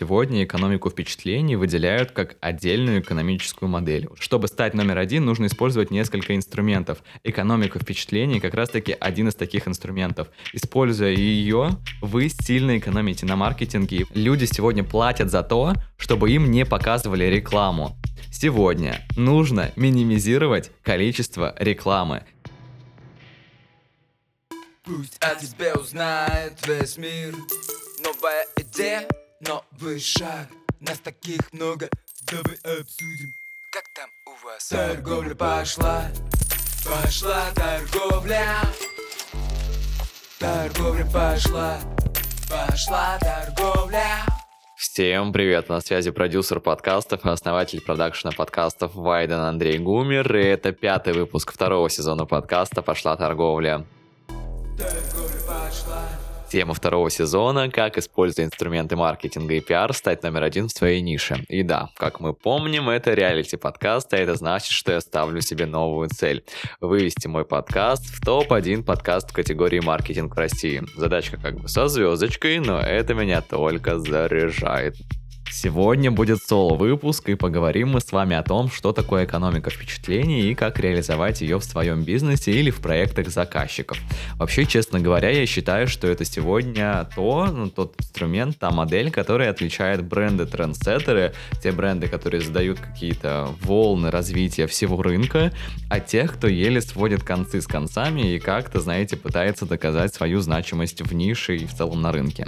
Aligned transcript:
сегодня 0.00 0.44
экономику 0.44 0.88
впечатлений 0.88 1.56
выделяют 1.56 2.12
как 2.12 2.36
отдельную 2.40 3.02
экономическую 3.02 3.68
модель. 3.68 4.08
Чтобы 4.18 4.48
стать 4.48 4.72
номер 4.72 4.96
один, 4.96 5.26
нужно 5.26 5.44
использовать 5.44 5.90
несколько 5.90 6.34
инструментов. 6.34 7.02
Экономика 7.22 7.78
впечатлений 7.78 8.40
как 8.40 8.54
раз-таки 8.54 8.96
один 8.98 9.28
из 9.28 9.34
таких 9.34 9.68
инструментов. 9.68 10.28
Используя 10.54 11.10
ее, 11.10 11.72
вы 12.00 12.30
сильно 12.30 12.78
экономите 12.78 13.26
на 13.26 13.36
маркетинге. 13.36 14.06
Люди 14.14 14.46
сегодня 14.46 14.84
платят 14.84 15.30
за 15.30 15.42
то, 15.42 15.74
чтобы 15.98 16.30
им 16.30 16.50
не 16.50 16.64
показывали 16.64 17.24
рекламу. 17.24 17.94
Сегодня 18.32 19.06
нужно 19.18 19.70
минимизировать 19.76 20.70
количество 20.82 21.54
рекламы. 21.58 22.22
Пусть 24.84 25.18
о 25.20 25.34
тебе 25.34 25.74
узнает 25.74 26.54
весь 26.66 26.96
мир 26.96 27.34
Новая 28.02 28.46
идея, 28.56 29.06
новый 29.40 29.98
шаг 29.98 30.48
Нас 30.80 30.98
таких 30.98 31.40
много, 31.52 31.88
давай 32.30 32.56
обсудим 32.80 33.34
Как 33.70 33.84
там 33.94 34.10
у 34.26 34.46
вас? 34.46 34.68
Торговля 34.68 35.34
пошла, 35.34 36.04
пошла 36.84 37.44
торговля 37.54 38.46
Торговля 40.38 41.04
пошла, 41.06 41.78
пошла 42.48 43.18
торговля 43.20 44.26
Всем 44.76 45.32
привет, 45.32 45.68
на 45.68 45.80
связи 45.80 46.10
продюсер 46.10 46.60
подкастов 46.60 47.24
и 47.24 47.28
основатель 47.28 47.82
продакшена 47.82 48.32
подкастов 48.32 48.94
Вайден 48.94 49.40
Андрей 49.40 49.78
Гумер, 49.78 50.36
и 50.36 50.42
это 50.42 50.72
пятый 50.72 51.12
выпуск 51.12 51.52
второго 51.52 51.90
сезона 51.90 52.24
подкаста 52.24 52.80
«Пошла 52.80 53.16
торговля». 53.16 53.86
Торговля 54.78 55.19
Тема 56.50 56.74
второго 56.74 57.10
сезона– 57.10 57.70
как, 57.70 57.96
используя 57.96 58.44
инструменты 58.44 58.96
маркетинга 58.96 59.54
и 59.54 59.60
пиар, 59.60 59.92
стать 59.92 60.24
номер 60.24 60.42
один 60.42 60.66
в 60.66 60.72
своей 60.72 61.00
нише. 61.00 61.44
И 61.48 61.62
да, 61.62 61.90
как 61.96 62.18
мы 62.18 62.34
помним, 62.34 62.90
это 62.90 63.14
реалити-подкаст, 63.14 64.12
а 64.12 64.16
это 64.16 64.34
значит, 64.34 64.72
что 64.72 64.90
я 64.90 65.00
ставлю 65.00 65.42
себе 65.42 65.66
новую 65.66 66.08
цель– 66.08 66.42
вывести 66.80 67.28
мой 67.28 67.44
подкаст 67.44 68.04
в 68.04 68.24
топ-1 68.24 68.82
подкаст 68.82 69.30
в 69.30 69.32
категории 69.32 69.78
маркетинг 69.78 70.34
в 70.34 70.38
России. 70.38 70.82
Задачка 70.96 71.36
как 71.36 71.54
бы 71.60 71.68
со 71.68 71.86
звездочкой, 71.86 72.58
но 72.58 72.80
это 72.80 73.14
меня 73.14 73.42
только 73.42 74.00
заряжает. 74.00 74.96
Сегодня 75.52 76.12
будет 76.12 76.40
соло-выпуск, 76.44 77.28
и 77.28 77.34
поговорим 77.34 77.90
мы 77.90 78.00
с 78.00 78.12
вами 78.12 78.36
о 78.36 78.42
том, 78.44 78.70
что 78.70 78.92
такое 78.92 79.24
экономика 79.24 79.68
впечатлений 79.68 80.42
и 80.42 80.54
как 80.54 80.78
реализовать 80.78 81.40
ее 81.40 81.58
в 81.58 81.64
своем 81.64 82.04
бизнесе 82.04 82.52
или 82.52 82.70
в 82.70 82.80
проектах 82.80 83.28
заказчиков. 83.28 83.98
Вообще, 84.36 84.64
честно 84.64 85.00
говоря, 85.00 85.28
я 85.30 85.44
считаю, 85.46 85.88
что 85.88 86.06
это 86.06 86.24
сегодня 86.24 87.08
то, 87.16 87.46
ну, 87.46 87.68
тот 87.68 87.96
инструмент, 87.98 88.58
та 88.58 88.70
модель, 88.70 89.10
которая 89.10 89.50
отличает 89.50 90.04
бренды-трендсеттеры, 90.04 91.34
те 91.60 91.72
бренды, 91.72 92.06
которые 92.06 92.42
задают 92.42 92.78
какие-то 92.78 93.48
волны 93.60 94.12
развития 94.12 94.68
всего 94.68 95.02
рынка, 95.02 95.52
от 95.90 96.06
тех, 96.06 96.34
кто 96.34 96.46
еле 96.46 96.80
сводит 96.80 97.24
концы 97.24 97.60
с 97.60 97.66
концами 97.66 98.34
и 98.34 98.38
как-то, 98.38 98.80
знаете, 98.80 99.16
пытается 99.16 99.66
доказать 99.66 100.14
свою 100.14 100.40
значимость 100.40 101.02
в 101.02 101.12
нише 101.12 101.56
и 101.56 101.66
в 101.66 101.74
целом 101.74 102.02
на 102.02 102.12
рынке. 102.12 102.46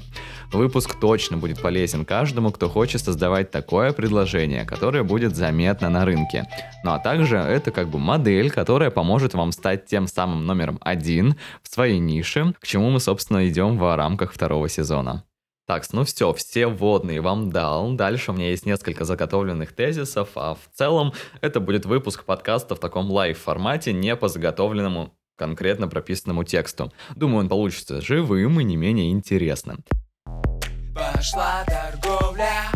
Выпуск 0.52 1.00
точно 1.00 1.36
будет 1.36 1.60
полезен 1.60 2.04
каждому, 2.04 2.52
кто 2.52 2.68
хочет 2.68 2.91
создавать 2.98 3.50
такое 3.50 3.92
предложение, 3.92 4.64
которое 4.64 5.02
будет 5.02 5.36
заметно 5.36 5.88
на 5.88 6.04
рынке. 6.04 6.46
Ну 6.84 6.92
а 6.92 6.98
также 6.98 7.36
это 7.36 7.70
как 7.70 7.88
бы 7.88 7.98
модель, 7.98 8.50
которая 8.50 8.90
поможет 8.90 9.34
вам 9.34 9.52
стать 9.52 9.86
тем 9.86 10.06
самым 10.06 10.46
номером 10.46 10.78
один 10.80 11.36
в 11.62 11.72
своей 11.72 11.98
нише, 11.98 12.54
к 12.60 12.66
чему 12.66 12.90
мы, 12.90 13.00
собственно, 13.00 13.48
идем 13.48 13.78
в 13.78 13.96
рамках 13.96 14.32
второго 14.32 14.68
сезона. 14.68 15.24
Так, 15.66 15.84
ну 15.92 16.04
все, 16.04 16.32
все 16.34 16.66
вводные 16.66 17.20
вам 17.20 17.50
дал. 17.50 17.92
Дальше 17.92 18.32
у 18.32 18.34
меня 18.34 18.50
есть 18.50 18.66
несколько 18.66 19.04
заготовленных 19.04 19.72
тезисов, 19.72 20.30
а 20.34 20.54
в 20.54 20.76
целом 20.76 21.12
это 21.40 21.60
будет 21.60 21.86
выпуск 21.86 22.24
подкаста 22.24 22.74
в 22.74 22.80
таком 22.80 23.10
лайв-формате, 23.10 23.92
не 23.92 24.16
по 24.16 24.28
заготовленному 24.28 25.14
конкретно 25.36 25.88
прописанному 25.88 26.44
тексту. 26.44 26.92
Думаю, 27.14 27.40
он 27.40 27.48
получится 27.48 28.00
живым 28.00 28.60
и 28.60 28.64
не 28.64 28.76
менее 28.76 29.12
интересным. 29.12 29.84
пошла 30.94 31.64
торговля 31.66 32.70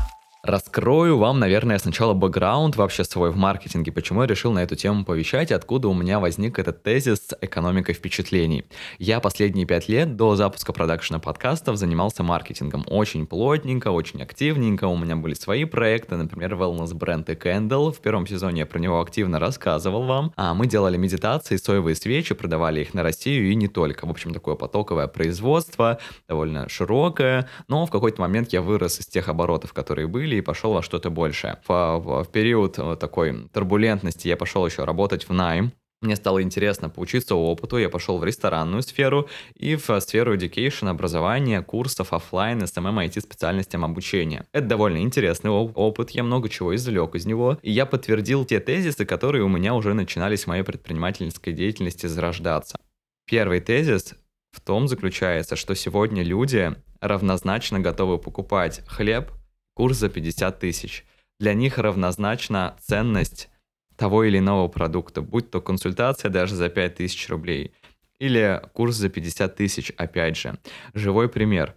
Раскрою 0.46 1.18
вам, 1.18 1.40
наверное, 1.40 1.76
сначала 1.76 2.14
бэкграунд 2.14 2.76
вообще 2.76 3.02
свой 3.02 3.32
в 3.32 3.36
маркетинге, 3.36 3.90
почему 3.90 4.20
я 4.20 4.28
решил 4.28 4.52
на 4.52 4.60
эту 4.62 4.76
тему 4.76 5.04
повещать, 5.04 5.50
откуда 5.50 5.88
у 5.88 5.92
меня 5.92 6.20
возник 6.20 6.60
этот 6.60 6.84
тезис 6.84 7.18
с 7.18 7.36
экономикой 7.40 7.94
впечатлений. 7.94 8.64
Я 9.00 9.18
последние 9.18 9.66
пять 9.66 9.88
лет 9.88 10.14
до 10.14 10.36
запуска 10.36 10.72
продакшена 10.72 11.18
подкастов 11.18 11.78
занимался 11.78 12.22
маркетингом. 12.22 12.84
Очень 12.86 13.26
плотненько, 13.26 13.88
очень 13.88 14.22
активненько, 14.22 14.84
у 14.84 14.96
меня 14.96 15.16
были 15.16 15.34
свои 15.34 15.64
проекты, 15.64 16.14
например, 16.14 16.54
wellness 16.54 16.94
бренд 16.94 17.28
и 17.28 17.32
Candle, 17.32 17.92
в 17.92 17.98
первом 17.98 18.28
сезоне 18.28 18.60
я 18.60 18.66
про 18.66 18.78
него 18.78 19.00
активно 19.00 19.40
рассказывал 19.40 20.04
вам, 20.04 20.32
а 20.36 20.54
мы 20.54 20.68
делали 20.68 20.96
медитации, 20.96 21.56
соевые 21.56 21.96
свечи, 21.96 22.36
продавали 22.36 22.82
их 22.82 22.94
на 22.94 23.02
Россию 23.02 23.50
и 23.50 23.56
не 23.56 23.66
только, 23.66 24.06
в 24.06 24.10
общем, 24.10 24.32
такое 24.32 24.54
потоковое 24.54 25.08
производство, 25.08 25.98
довольно 26.28 26.68
широкое, 26.68 27.48
но 27.66 27.84
в 27.84 27.90
какой-то 27.90 28.20
момент 28.20 28.52
я 28.52 28.62
вырос 28.62 29.00
из 29.00 29.06
тех 29.06 29.28
оборотов, 29.28 29.72
которые 29.72 30.06
были, 30.06 30.35
и 30.38 30.42
пошел 30.42 30.72
во 30.72 30.82
что-то 30.82 31.10
большее. 31.10 31.58
В, 31.66 31.98
в, 31.98 32.28
период 32.30 32.78
э, 32.78 32.96
такой 32.96 33.48
турбулентности 33.52 34.28
я 34.28 34.36
пошел 34.36 34.66
еще 34.66 34.84
работать 34.84 35.28
в 35.28 35.32
найм, 35.32 35.72
мне 36.02 36.14
стало 36.14 36.42
интересно 36.42 36.90
поучиться 36.90 37.34
опыту, 37.34 37.78
я 37.78 37.88
пошел 37.88 38.18
в 38.18 38.24
ресторанную 38.24 38.82
сферу 38.82 39.28
и 39.54 39.76
в 39.76 40.00
сферу 40.00 40.36
education, 40.36 40.88
образования, 40.88 41.62
курсов 41.62 42.12
офлайн, 42.12 42.62
SMM, 42.62 43.06
IT 43.06 43.20
специальностям 43.22 43.82
обучения. 43.82 44.46
Это 44.52 44.66
довольно 44.66 44.98
интересный 44.98 45.50
опыт, 45.50 46.10
я 46.10 46.22
много 46.22 46.50
чего 46.50 46.76
извлек 46.76 47.14
из 47.14 47.24
него, 47.24 47.58
и 47.62 47.72
я 47.72 47.86
подтвердил 47.86 48.44
те 48.44 48.60
тезисы, 48.60 49.06
которые 49.06 49.42
у 49.42 49.48
меня 49.48 49.74
уже 49.74 49.94
начинались 49.94 50.44
в 50.44 50.48
моей 50.48 50.64
предпринимательской 50.64 51.54
деятельности 51.54 52.06
зарождаться. 52.06 52.78
Первый 53.26 53.60
тезис 53.60 54.14
в 54.52 54.60
том 54.60 54.88
заключается, 54.88 55.56
что 55.56 55.74
сегодня 55.74 56.22
люди 56.22 56.74
равнозначно 57.00 57.80
готовы 57.80 58.18
покупать 58.18 58.82
хлеб, 58.86 59.30
курс 59.76 59.98
за 59.98 60.08
50 60.08 60.58
тысяч. 60.58 61.04
Для 61.38 61.52
них 61.52 61.76
равнозначна 61.78 62.76
ценность 62.80 63.50
того 63.96 64.24
или 64.24 64.38
иного 64.38 64.68
продукта, 64.68 65.20
будь 65.20 65.50
то 65.50 65.60
консультация 65.60 66.30
даже 66.30 66.54
за 66.56 66.70
5 66.70 66.94
тысяч 66.94 67.28
рублей 67.28 67.74
или 68.18 68.62
курс 68.72 68.96
за 68.96 69.10
50 69.10 69.54
тысяч, 69.54 69.92
опять 69.98 70.38
же. 70.38 70.58
Живой 70.94 71.28
пример. 71.28 71.76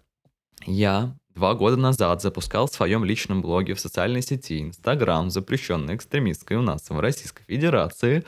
Я 0.65 1.17
два 1.35 1.53
года 1.53 1.77
назад 1.77 2.21
запускал 2.21 2.67
в 2.67 2.73
своем 2.73 3.05
личном 3.05 3.41
блоге 3.41 3.73
в 3.73 3.79
социальной 3.79 4.21
сети 4.21 4.61
Инстаграм, 4.61 5.29
запрещенной 5.29 5.95
экстремистской 5.95 6.57
у 6.57 6.61
нас 6.61 6.89
в 6.89 6.99
Российской 6.99 7.43
Федерации, 7.45 8.23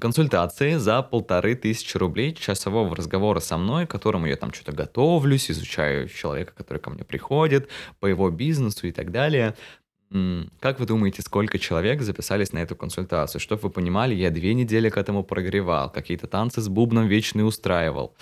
консультации 0.00 0.76
за 0.76 1.02
полторы 1.02 1.54
тысячи 1.54 1.96
рублей 1.96 2.34
часового 2.34 2.96
разговора 2.96 3.40
со 3.40 3.56
мной, 3.56 3.86
к 3.86 3.90
которому 3.90 4.26
я 4.26 4.36
там 4.36 4.52
что-то 4.52 4.72
готовлюсь, 4.72 5.50
изучаю 5.50 6.08
человека, 6.08 6.52
который 6.56 6.78
ко 6.78 6.90
мне 6.90 7.04
приходит, 7.04 7.68
по 8.00 8.06
его 8.06 8.30
бизнесу 8.30 8.86
и 8.86 8.92
так 8.92 9.10
далее. 9.10 9.54
Как 10.60 10.78
вы 10.78 10.84
думаете, 10.84 11.22
сколько 11.22 11.58
человек 11.58 12.02
записались 12.02 12.52
на 12.52 12.58
эту 12.58 12.76
консультацию? 12.76 13.40
Чтобы 13.40 13.62
вы 13.62 13.70
понимали, 13.70 14.14
я 14.14 14.30
две 14.30 14.52
недели 14.52 14.90
к 14.90 14.98
этому 14.98 15.24
прогревал, 15.24 15.90
какие-то 15.90 16.26
танцы 16.26 16.60
с 16.60 16.68
бубном 16.68 17.06
вечные 17.06 17.46
устраивал. 17.46 18.14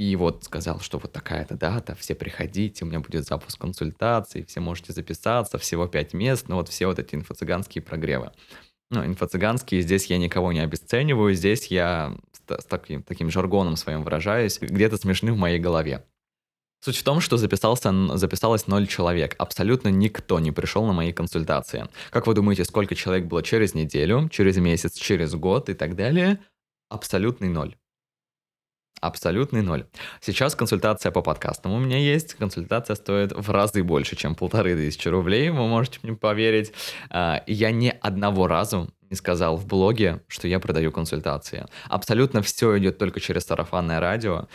И 0.00 0.16
вот 0.16 0.44
сказал, 0.44 0.80
что 0.80 0.96
вот 0.96 1.12
такая-то 1.12 1.56
дата, 1.56 1.94
все 1.94 2.14
приходите, 2.14 2.86
у 2.86 2.88
меня 2.88 3.00
будет 3.00 3.26
запуск 3.26 3.60
консультаций, 3.60 4.46
все 4.46 4.60
можете 4.60 4.94
записаться, 4.94 5.58
всего 5.58 5.86
пять 5.88 6.14
мест, 6.14 6.48
ну 6.48 6.56
вот 6.56 6.70
все 6.70 6.86
вот 6.86 6.98
эти 6.98 7.16
инфо-цыганские 7.16 7.82
прогревы. 7.82 8.32
Ну, 8.90 9.04
инфо-цыганские, 9.04 9.82
здесь 9.82 10.06
я 10.06 10.16
никого 10.16 10.52
не 10.52 10.60
обесцениваю, 10.60 11.34
здесь 11.34 11.66
я 11.66 12.16
с 12.48 12.64
таким, 12.64 13.02
таким 13.02 13.30
жаргоном 13.30 13.76
своим 13.76 14.02
выражаюсь, 14.02 14.58
где-то 14.58 14.96
смешны 14.96 15.34
в 15.34 15.36
моей 15.36 15.58
голове. 15.58 16.02
Суть 16.82 16.96
в 16.96 17.04
том, 17.04 17.20
что 17.20 17.36
записался, 17.36 17.92
записалось 18.16 18.68
ноль 18.68 18.86
человек. 18.86 19.34
Абсолютно 19.36 19.88
никто 19.88 20.40
не 20.40 20.50
пришел 20.50 20.86
на 20.86 20.94
мои 20.94 21.12
консультации. 21.12 21.88
Как 22.08 22.26
вы 22.26 22.32
думаете, 22.32 22.64
сколько 22.64 22.94
человек 22.94 23.26
было 23.26 23.42
через 23.42 23.74
неделю, 23.74 24.30
через 24.30 24.56
месяц, 24.56 24.94
через 24.94 25.34
год 25.34 25.68
и 25.68 25.74
так 25.74 25.94
далее? 25.94 26.38
Абсолютный 26.88 27.50
ноль. 27.50 27.76
Абсолютный 29.00 29.62
ноль. 29.62 29.86
Сейчас 30.20 30.54
консультация 30.54 31.10
по 31.10 31.22
подкастам 31.22 31.72
у 31.72 31.78
меня 31.78 31.98
есть. 31.98 32.34
Консультация 32.34 32.96
стоит 32.96 33.32
в 33.32 33.50
разы 33.50 33.82
больше, 33.82 34.16
чем 34.16 34.34
полторы 34.34 34.74
тысячи 34.76 35.08
рублей, 35.08 35.50
вы 35.50 35.66
можете 35.66 36.00
мне 36.02 36.14
поверить. 36.14 36.72
А, 37.08 37.42
я 37.46 37.70
ни 37.70 37.92
одного 38.00 38.46
разу 38.46 38.92
не 39.10 39.16
сказал 39.16 39.56
в 39.56 39.66
блоге, 39.66 40.22
что 40.28 40.46
я 40.48 40.60
продаю 40.60 40.92
консультации. 40.92 41.66
Абсолютно 41.88 42.42
все 42.42 42.78
идет 42.78 42.98
только 42.98 43.20
через 43.20 43.44
сарафанное 43.44 44.00
радио 44.00 44.46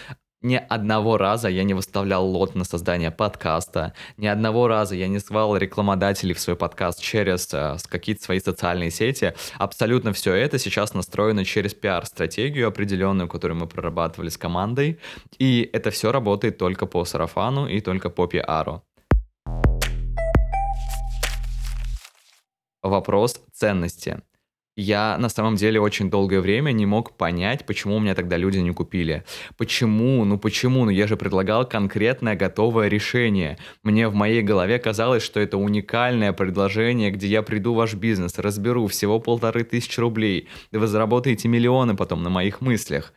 ни 0.46 0.56
одного 0.70 1.18
раза 1.18 1.50
я 1.50 1.64
не 1.64 1.74
выставлял 1.74 2.26
лот 2.26 2.56
на 2.56 2.64
создание 2.64 3.10
подкаста, 3.10 3.94
ни 4.18 4.28
одного 4.28 4.68
раза 4.68 4.96
я 4.96 5.08
не 5.08 5.20
свал 5.20 5.58
рекламодателей 5.58 6.36
в 6.36 6.40
свой 6.40 6.56
подкаст 6.56 7.02
через 7.02 7.52
э, 7.52 7.78
какие-то 7.90 8.24
свои 8.24 8.40
социальные 8.40 8.92
сети. 8.92 9.34
Абсолютно 9.58 10.14
все 10.14 10.34
это 10.36 10.60
сейчас 10.60 10.94
настроено 10.94 11.44
через 11.46 11.74
пиар-стратегию 11.74 12.68
определенную, 12.68 13.28
которую 13.28 13.58
мы 13.58 13.68
прорабатывали 13.68 14.30
с 14.30 14.38
командой, 14.38 15.00
и 15.40 15.68
это 15.74 15.90
все 15.90 16.12
работает 16.12 16.60
только 16.60 16.86
по 16.86 17.06
сарафану 17.06 17.68
и 17.68 17.82
только 17.82 18.10
по 18.12 18.28
пиару. 18.28 18.84
Вопрос 22.84 23.42
ценности. 23.52 24.22
Я 24.78 25.18
на 25.18 25.30
самом 25.30 25.56
деле 25.56 25.80
очень 25.80 26.10
долгое 26.10 26.42
время 26.42 26.74
не 26.74 26.86
мог 26.86 27.14
понять, 27.14 27.66
почему 27.66 27.96
у 27.96 28.00
меня 28.02 28.14
тогда 28.14 28.36
люди 28.36 28.58
не 28.58 28.72
купили. 28.72 29.24
Почему? 29.58 30.26
Ну 30.26 30.38
почему? 30.38 30.84
Ну 30.84 30.92
я 30.92 31.08
же 31.08 31.16
предлагал 31.16 31.66
конкретное 31.66 32.36
готовое 32.36 32.90
решение. 32.90 33.58
Мне 33.84 34.10
в 34.10 34.16
моей 34.16 34.42
голове 34.42 34.78
казалось, 34.78 35.24
что 35.24 35.40
это 35.40 35.58
уникальное 35.58 36.34
предложение, 36.34 37.10
где 37.12 37.28
я 37.28 37.42
приду 37.42 37.74
в 37.74 37.78
ваш 37.78 37.94
бизнес, 37.94 38.38
разберу 38.38 38.88
всего 38.88 39.20
полторы 39.22 39.64
тысячи 39.64 39.98
рублей, 40.02 40.50
и 40.72 40.78
вы 40.78 40.88
заработаете 40.88 41.48
миллионы 41.48 41.96
потом 41.96 42.22
на 42.22 42.30
моих 42.30 42.60
мыслях. 42.60 43.14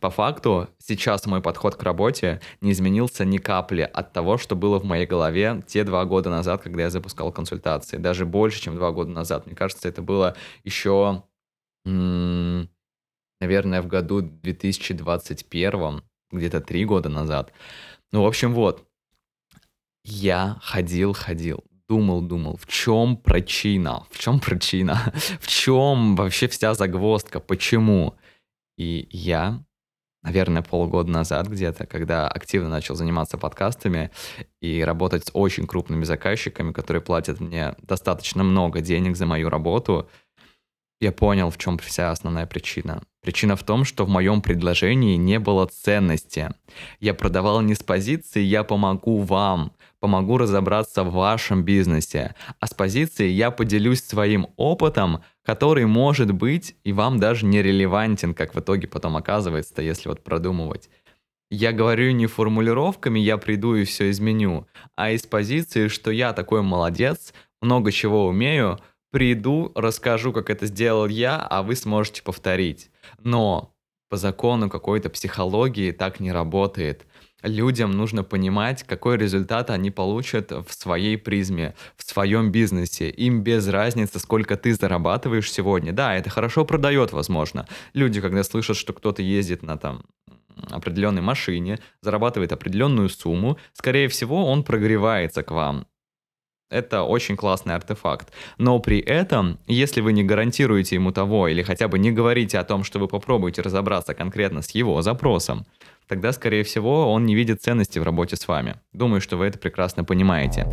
По 0.00 0.10
факту, 0.10 0.68
сейчас 0.78 1.26
мой 1.26 1.40
подход 1.40 1.76
к 1.76 1.82
работе 1.82 2.40
не 2.60 2.72
изменился 2.72 3.24
ни 3.24 3.38
капли 3.38 3.82
от 3.82 4.12
того, 4.12 4.36
что 4.38 4.54
было 4.54 4.78
в 4.78 4.84
моей 4.84 5.06
голове 5.06 5.62
те 5.66 5.84
два 5.84 6.04
года 6.04 6.28
назад, 6.30 6.62
когда 6.62 6.82
я 6.82 6.90
запускал 6.90 7.32
консультации. 7.32 7.96
Даже 7.96 8.26
больше, 8.26 8.60
чем 8.60 8.76
два 8.76 8.92
года 8.92 9.10
назад. 9.10 9.46
Мне 9.46 9.54
кажется, 9.54 9.88
это 9.88 10.02
было 10.02 10.36
еще, 10.64 11.22
наверное, 11.84 13.82
в 13.82 13.86
году 13.86 14.20
2021, 14.20 16.02
где-то 16.30 16.60
три 16.60 16.84
года 16.84 17.08
назад. 17.08 17.52
Ну, 18.12 18.22
в 18.22 18.26
общем, 18.26 18.54
вот. 18.54 18.86
Я 20.04 20.58
ходил, 20.62 21.14
ходил, 21.14 21.64
думал, 21.88 22.20
думал, 22.20 22.56
в 22.56 22.66
чем 22.66 23.16
причина, 23.16 24.04
в 24.10 24.18
чем 24.18 24.40
причина, 24.40 25.12
в 25.40 25.46
чем 25.48 26.16
вообще 26.16 26.48
вся 26.48 26.74
загвоздка, 26.74 27.40
почему. 27.40 28.14
И 28.76 29.08
я 29.10 29.64
наверное, 30.26 30.62
полгода 30.62 31.10
назад 31.10 31.46
где-то, 31.46 31.86
когда 31.86 32.28
активно 32.28 32.68
начал 32.68 32.96
заниматься 32.96 33.38
подкастами 33.38 34.10
и 34.60 34.82
работать 34.82 35.26
с 35.26 35.30
очень 35.32 35.66
крупными 35.68 36.04
заказчиками, 36.04 36.72
которые 36.72 37.00
платят 37.00 37.40
мне 37.40 37.74
достаточно 37.78 38.42
много 38.42 38.80
денег 38.80 39.16
за 39.16 39.24
мою 39.24 39.48
работу, 39.48 40.08
я 41.00 41.12
понял, 41.12 41.50
в 41.50 41.58
чем 41.58 41.78
вся 41.78 42.10
основная 42.10 42.46
причина. 42.46 43.02
Причина 43.22 43.54
в 43.54 43.62
том, 43.62 43.84
что 43.84 44.04
в 44.04 44.08
моем 44.08 44.40
предложении 44.40 45.16
не 45.16 45.38
было 45.38 45.66
ценности. 45.66 46.50
Я 46.98 47.14
продавал 47.14 47.60
не 47.60 47.74
с 47.74 47.82
позиции 47.82 48.40
«я 48.40 48.64
помогу 48.64 49.20
вам», 49.20 49.72
помогу 50.00 50.38
разобраться 50.38 51.04
в 51.04 51.12
вашем 51.12 51.64
бизнесе, 51.64 52.34
а 52.60 52.66
с 52.66 52.74
позиции 52.74 53.28
«я 53.28 53.50
поделюсь 53.50 54.02
своим 54.02 54.48
опытом», 54.56 55.22
который 55.44 55.86
может 55.86 56.32
быть 56.32 56.76
и 56.84 56.92
вам 56.92 57.18
даже 57.18 57.46
не 57.46 57.62
релевантен, 57.62 58.34
как 58.34 58.54
в 58.54 58.60
итоге 58.60 58.88
потом 58.88 59.16
оказывается, 59.16 59.82
если 59.82 60.08
вот 60.08 60.22
продумывать. 60.22 60.90
Я 61.50 61.72
говорю 61.72 62.10
не 62.12 62.26
формулировками 62.26 63.20
«я 63.20 63.38
приду 63.38 63.74
и 63.74 63.84
все 63.84 64.10
изменю», 64.10 64.66
а 64.96 65.12
из 65.12 65.26
позиции, 65.26 65.88
что 65.88 66.10
я 66.10 66.32
такой 66.32 66.62
молодец, 66.62 67.32
много 67.62 67.92
чего 67.92 68.26
умею, 68.26 68.78
приду, 69.10 69.72
расскажу, 69.74 70.32
как 70.32 70.50
это 70.50 70.66
сделал 70.66 71.06
я, 71.06 71.40
а 71.40 71.62
вы 71.62 71.76
сможете 71.76 72.22
повторить. 72.22 72.90
Но 73.18 73.72
по 74.08 74.16
закону 74.16 74.68
какой-то 74.68 75.08
психологии 75.10 75.90
так 75.92 76.20
не 76.20 76.32
работает 76.32 77.06
людям 77.46 77.92
нужно 77.92 78.22
понимать, 78.24 78.82
какой 78.82 79.16
результат 79.16 79.70
они 79.70 79.90
получат 79.90 80.50
в 80.50 80.72
своей 80.72 81.16
призме, 81.16 81.74
в 81.96 82.02
своем 82.02 82.50
бизнесе. 82.50 83.10
Им 83.10 83.42
без 83.42 83.68
разницы, 83.68 84.18
сколько 84.18 84.56
ты 84.56 84.74
зарабатываешь 84.74 85.50
сегодня. 85.50 85.92
Да, 85.92 86.14
это 86.14 86.30
хорошо 86.30 86.64
продает, 86.64 87.12
возможно. 87.12 87.66
Люди, 87.94 88.20
когда 88.20 88.42
слышат, 88.42 88.76
что 88.76 88.92
кто-то 88.92 89.22
ездит 89.22 89.62
на 89.62 89.78
там 89.78 90.02
определенной 90.70 91.22
машине, 91.22 91.78
зарабатывает 92.00 92.52
определенную 92.52 93.08
сумму, 93.08 93.58
скорее 93.72 94.08
всего, 94.08 94.46
он 94.46 94.64
прогревается 94.64 95.42
к 95.42 95.50
вам. 95.50 95.86
Это 96.68 97.04
очень 97.04 97.36
классный 97.36 97.76
артефакт. 97.76 98.32
Но 98.58 98.80
при 98.80 98.98
этом, 98.98 99.58
если 99.68 100.00
вы 100.00 100.12
не 100.12 100.24
гарантируете 100.24 100.96
ему 100.96 101.12
того 101.12 101.46
или 101.46 101.62
хотя 101.62 101.86
бы 101.86 101.98
не 101.98 102.10
говорите 102.10 102.58
о 102.58 102.64
том, 102.64 102.82
что 102.82 102.98
вы 102.98 103.06
попробуете 103.06 103.62
разобраться 103.62 104.14
конкретно 104.14 104.62
с 104.62 104.70
его 104.70 105.00
запросом, 105.00 105.64
тогда, 106.08 106.32
скорее 106.32 106.62
всего, 106.62 107.12
он 107.12 107.26
не 107.26 107.34
видит 107.34 107.62
ценности 107.62 107.98
в 107.98 108.02
работе 108.02 108.36
с 108.36 108.48
вами. 108.48 108.76
Думаю, 108.92 109.20
что 109.20 109.36
вы 109.36 109.46
это 109.46 109.58
прекрасно 109.58 110.04
понимаете. 110.04 110.66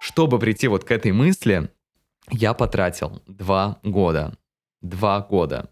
Чтобы 0.00 0.38
прийти 0.38 0.68
вот 0.68 0.84
к 0.84 0.90
этой 0.90 1.12
мысли, 1.12 1.70
я 2.30 2.54
потратил 2.54 3.22
два 3.26 3.78
года. 3.82 4.36
Два 4.80 5.20
года. 5.20 5.70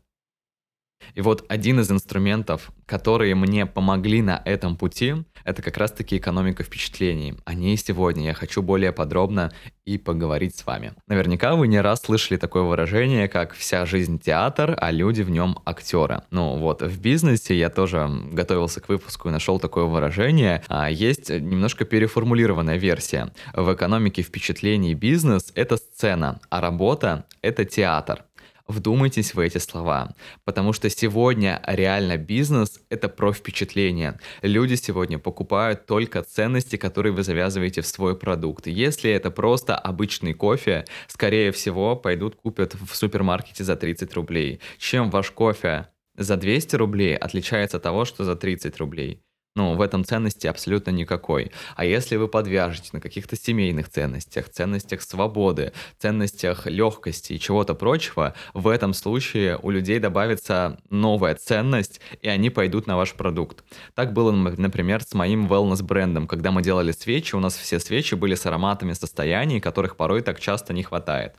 И 1.14 1.20
вот 1.20 1.44
один 1.48 1.80
из 1.80 1.90
инструментов, 1.90 2.70
которые 2.86 3.34
мне 3.34 3.66
помогли 3.66 4.22
на 4.22 4.40
этом 4.44 4.76
пути, 4.76 5.14
это 5.44 5.62
как 5.62 5.76
раз-таки 5.76 6.16
экономика 6.16 6.62
впечатлений. 6.62 7.34
О 7.44 7.54
ней 7.54 7.76
сегодня 7.76 8.26
я 8.26 8.34
хочу 8.34 8.62
более 8.62 8.92
подробно 8.92 9.52
и 9.84 9.98
поговорить 9.98 10.56
с 10.56 10.64
вами. 10.64 10.94
Наверняка 11.08 11.56
вы 11.56 11.66
не 11.66 11.80
раз 11.80 12.02
слышали 12.02 12.38
такое 12.38 12.62
выражение, 12.62 13.28
как 13.28 13.52
«вся 13.54 13.84
жизнь 13.84 14.20
театр, 14.20 14.76
а 14.80 14.90
люди 14.90 15.22
в 15.22 15.30
нем 15.30 15.58
актеры». 15.64 16.22
Ну 16.30 16.56
вот, 16.58 16.82
в 16.82 17.00
бизнесе 17.00 17.58
я 17.58 17.68
тоже 17.68 18.08
готовился 18.32 18.80
к 18.80 18.88
выпуску 18.88 19.28
и 19.28 19.32
нашел 19.32 19.58
такое 19.58 19.84
выражение. 19.84 20.62
А 20.68 20.90
есть 20.90 21.30
немножко 21.30 21.84
переформулированная 21.84 22.76
версия. 22.76 23.32
В 23.54 23.74
экономике 23.74 24.22
впечатлений 24.22 24.94
бизнес— 24.94 25.52
это 25.54 25.76
сцена, 25.76 26.40
а 26.50 26.60
работа— 26.60 27.26
это 27.42 27.64
театр. 27.64 28.24
Вдумайтесь 28.68 29.34
в 29.34 29.38
эти 29.40 29.58
слова, 29.58 30.14
потому 30.44 30.72
что 30.72 30.88
сегодня 30.88 31.62
реально 31.66 32.16
бизнес— 32.16 32.80
это 32.90 33.08
про 33.08 33.32
впечатление. 33.32 34.18
Люди 34.42 34.74
сегодня 34.74 35.18
покупают 35.18 35.86
только 35.86 36.22
ценности, 36.22 36.76
которые 36.76 37.12
вы 37.12 37.22
завязываете 37.22 37.80
в 37.80 37.86
свой 37.86 38.16
продукт. 38.16 38.66
Если 38.66 39.10
это 39.10 39.30
просто 39.30 39.76
обычный 39.76 40.32
кофе, 40.32 40.84
скорее 41.08 41.50
всего, 41.52 41.96
пойдут 41.96 42.36
купят 42.36 42.74
в 42.74 42.94
супермаркете 42.94 43.64
за 43.64 43.76
30 43.76 44.14
рублей. 44.14 44.60
Чем 44.78 45.10
ваш 45.10 45.30
кофе 45.30 45.88
за 46.16 46.36
200 46.36 46.76
рублей 46.76 47.16
отличается 47.16 47.78
от 47.78 47.82
того, 47.82 48.04
что 48.04 48.24
за 48.24 48.36
30 48.36 48.76
рублей? 48.78 49.22
Ну, 49.54 49.74
в 49.76 49.82
этом 49.82 50.02
ценности 50.02 50.46
абсолютно 50.46 50.92
никакой. 50.92 51.52
А 51.76 51.84
если 51.84 52.16
вы 52.16 52.26
подвяжете 52.26 52.88
на 52.94 53.00
каких-то 53.00 53.36
семейных 53.36 53.90
ценностях, 53.90 54.48
ценностях 54.48 55.02
свободы, 55.02 55.74
ценностях 55.98 56.66
легкости 56.66 57.34
и 57.34 57.38
чего-то 57.38 57.74
прочего, 57.74 58.34
в 58.54 58.66
этом 58.66 58.94
случае 58.94 59.58
у 59.62 59.68
людей 59.68 59.98
добавится 59.98 60.78
новая 60.88 61.34
ценность, 61.34 62.00
и 62.22 62.28
они 62.28 62.48
пойдут 62.48 62.86
на 62.86 62.96
ваш 62.96 63.12
продукт. 63.12 63.62
Так 63.94 64.14
было, 64.14 64.32
например, 64.32 65.02
с 65.02 65.12
моим 65.12 65.46
wellness-брендом. 65.46 66.26
Когда 66.28 66.50
мы 66.50 66.62
делали 66.62 66.92
свечи, 66.92 67.34
у 67.34 67.40
нас 67.40 67.54
все 67.54 67.78
свечи 67.78 68.14
были 68.14 68.34
с 68.34 68.46
ароматами 68.46 68.94
состояний, 68.94 69.60
которых 69.60 69.96
порой 69.96 70.22
так 70.22 70.40
часто 70.40 70.72
не 70.72 70.82
хватает. 70.82 71.34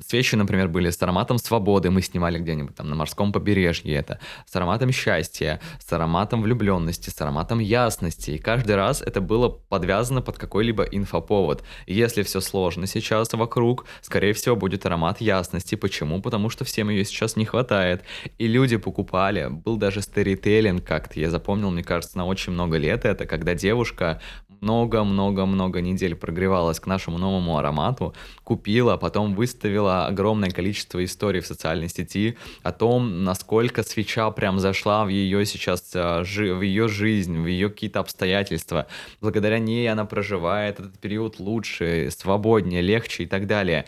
Свечи, 0.00 0.34
например, 0.34 0.68
были 0.68 0.90
с 0.90 1.00
ароматом 1.02 1.38
свободы, 1.38 1.90
мы 1.90 2.02
снимали 2.02 2.38
где-нибудь 2.38 2.74
там 2.74 2.88
на 2.88 2.96
морском 2.96 3.32
побережье 3.32 3.94
это, 3.94 4.18
с 4.44 4.56
ароматом 4.56 4.90
счастья, 4.90 5.60
с 5.78 5.92
ароматом 5.92 6.42
влюбленности, 6.42 7.10
с 7.10 7.20
ароматом 7.20 7.60
ясности. 7.60 8.32
И 8.32 8.38
каждый 8.38 8.74
раз 8.74 9.02
это 9.02 9.20
было 9.20 9.48
подвязано 9.48 10.20
под 10.20 10.36
какой-либо 10.36 10.82
инфоповод. 10.82 11.62
Если 11.86 12.24
все 12.24 12.40
сложно 12.40 12.88
сейчас 12.88 13.32
вокруг, 13.32 13.86
скорее 14.02 14.32
всего, 14.32 14.56
будет 14.56 14.84
аромат 14.84 15.20
ясности. 15.20 15.76
Почему? 15.76 16.20
Потому 16.20 16.50
что 16.50 16.64
всем 16.64 16.90
ее 16.90 17.04
сейчас 17.04 17.36
не 17.36 17.44
хватает. 17.44 18.02
И 18.38 18.48
люди 18.48 18.76
покупали. 18.76 19.46
Был 19.48 19.76
даже 19.76 20.02
сторителлинг 20.02 20.84
как-то, 20.84 21.20
я 21.20 21.30
запомнил, 21.30 21.70
мне 21.70 21.84
кажется, 21.84 22.18
на 22.18 22.26
очень 22.26 22.52
много 22.52 22.78
лет 22.78 23.04
это, 23.04 23.26
когда 23.26 23.54
девушка 23.54 24.20
много-много-много 24.64 25.80
недель 25.80 26.14
прогревалась 26.14 26.80
к 26.80 26.86
нашему 26.86 27.18
новому 27.18 27.58
аромату, 27.58 28.14
купила, 28.44 28.96
потом 28.96 29.34
выставила 29.34 30.06
огромное 30.06 30.50
количество 30.50 31.04
историй 31.04 31.40
в 31.40 31.46
социальной 31.46 31.88
сети 31.88 32.36
о 32.62 32.72
том, 32.72 33.24
насколько 33.24 33.82
свеча 33.82 34.30
прям 34.30 34.58
зашла 34.58 35.04
в 35.04 35.08
ее 35.08 35.44
сейчас, 35.44 35.90
э, 35.94 36.22
в 36.22 36.62
ее 36.62 36.88
жизнь, 36.88 37.38
в 37.38 37.46
ее 37.46 37.68
какие-то 37.68 38.00
обстоятельства. 38.00 38.86
Благодаря 39.20 39.58
ней 39.58 39.86
она 39.90 40.06
проживает 40.06 40.80
этот 40.80 40.98
период 40.98 41.38
лучше, 41.38 42.08
свободнее, 42.10 42.80
легче 42.80 43.24
и 43.24 43.26
так 43.26 43.46
далее. 43.46 43.84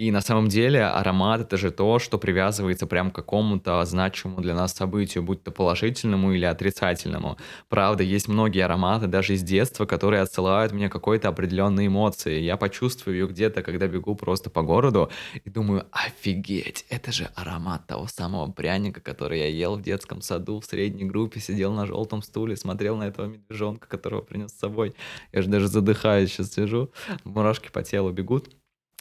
И 0.00 0.10
на 0.10 0.22
самом 0.22 0.48
деле 0.48 0.82
аромат 0.82 1.42
это 1.42 1.58
же 1.58 1.70
то, 1.70 1.98
что 1.98 2.16
привязывается 2.16 2.86
прям 2.86 3.10
к 3.10 3.16
какому-то 3.16 3.84
значимому 3.84 4.40
для 4.40 4.54
нас 4.54 4.72
событию, 4.72 5.22
будь 5.22 5.44
то 5.44 5.50
положительному 5.50 6.32
или 6.32 6.46
отрицательному. 6.46 7.36
Правда, 7.68 8.02
есть 8.02 8.26
многие 8.26 8.64
ароматы 8.64 9.08
даже 9.08 9.34
из 9.34 9.42
детства, 9.42 9.84
которые 9.84 10.22
отсылают 10.22 10.72
мне 10.72 10.88
какой-то 10.88 11.28
определенные 11.28 11.88
эмоции. 11.88 12.40
Я 12.40 12.56
почувствую 12.56 13.18
ее 13.18 13.26
где-то, 13.26 13.62
когда 13.62 13.88
бегу 13.88 14.14
просто 14.14 14.48
по 14.48 14.62
городу 14.62 15.10
и 15.44 15.50
думаю, 15.50 15.84
офигеть, 15.92 16.86
это 16.88 17.12
же 17.12 17.28
аромат 17.34 17.86
того 17.86 18.06
самого 18.06 18.50
пряника, 18.50 19.02
который 19.02 19.40
я 19.40 19.48
ел 19.48 19.76
в 19.76 19.82
детском 19.82 20.22
саду 20.22 20.60
в 20.60 20.64
средней 20.64 21.04
группе, 21.04 21.40
сидел 21.40 21.74
на 21.74 21.84
желтом 21.84 22.22
стуле, 22.22 22.56
смотрел 22.56 22.96
на 22.96 23.04
этого 23.04 23.26
медвежонка, 23.26 23.86
которого 23.86 24.22
принес 24.22 24.52
с 24.52 24.58
собой. 24.58 24.94
Я 25.30 25.42
же 25.42 25.50
даже 25.50 25.68
задыхаюсь 25.68 26.30
сейчас 26.32 26.54
сижу, 26.54 26.90
мурашки 27.24 27.68
по 27.70 27.82
телу 27.82 28.12
бегут. 28.12 28.48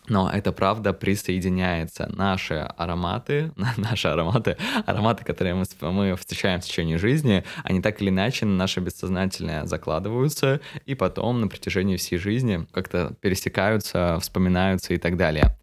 Но 0.08 0.30
это 0.30 0.52
правда 0.52 0.94
присоединяется. 0.94 2.10
Наши 2.16 2.56
ароматы, 2.56 3.52
наши 3.78 4.08
ароматы, 4.08 4.58
ароматы, 4.86 5.24
которые 5.24 5.56
мы, 5.56 5.66
мы 5.92 6.16
встречаем 6.16 6.62
в 6.62 6.66
течение 6.66 6.98
жизни, 6.98 7.44
они 7.64 7.82
так 7.82 8.02
или 8.02 8.10
иначе 8.10 8.46
на 8.46 8.56
наше 8.56 8.80
бессознательное 8.80 9.66
закладываются, 9.66 10.62
и 10.86 10.96
потом 10.96 11.42
на 11.42 11.48
протяжении 11.48 11.98
всей 11.98 12.18
жизни 12.18 12.66
как-то 12.72 13.14
пересекаются, 13.22 14.18
вспоминаются 14.20 14.94
и 14.94 14.98
так 14.98 15.18
далее. 15.18 15.59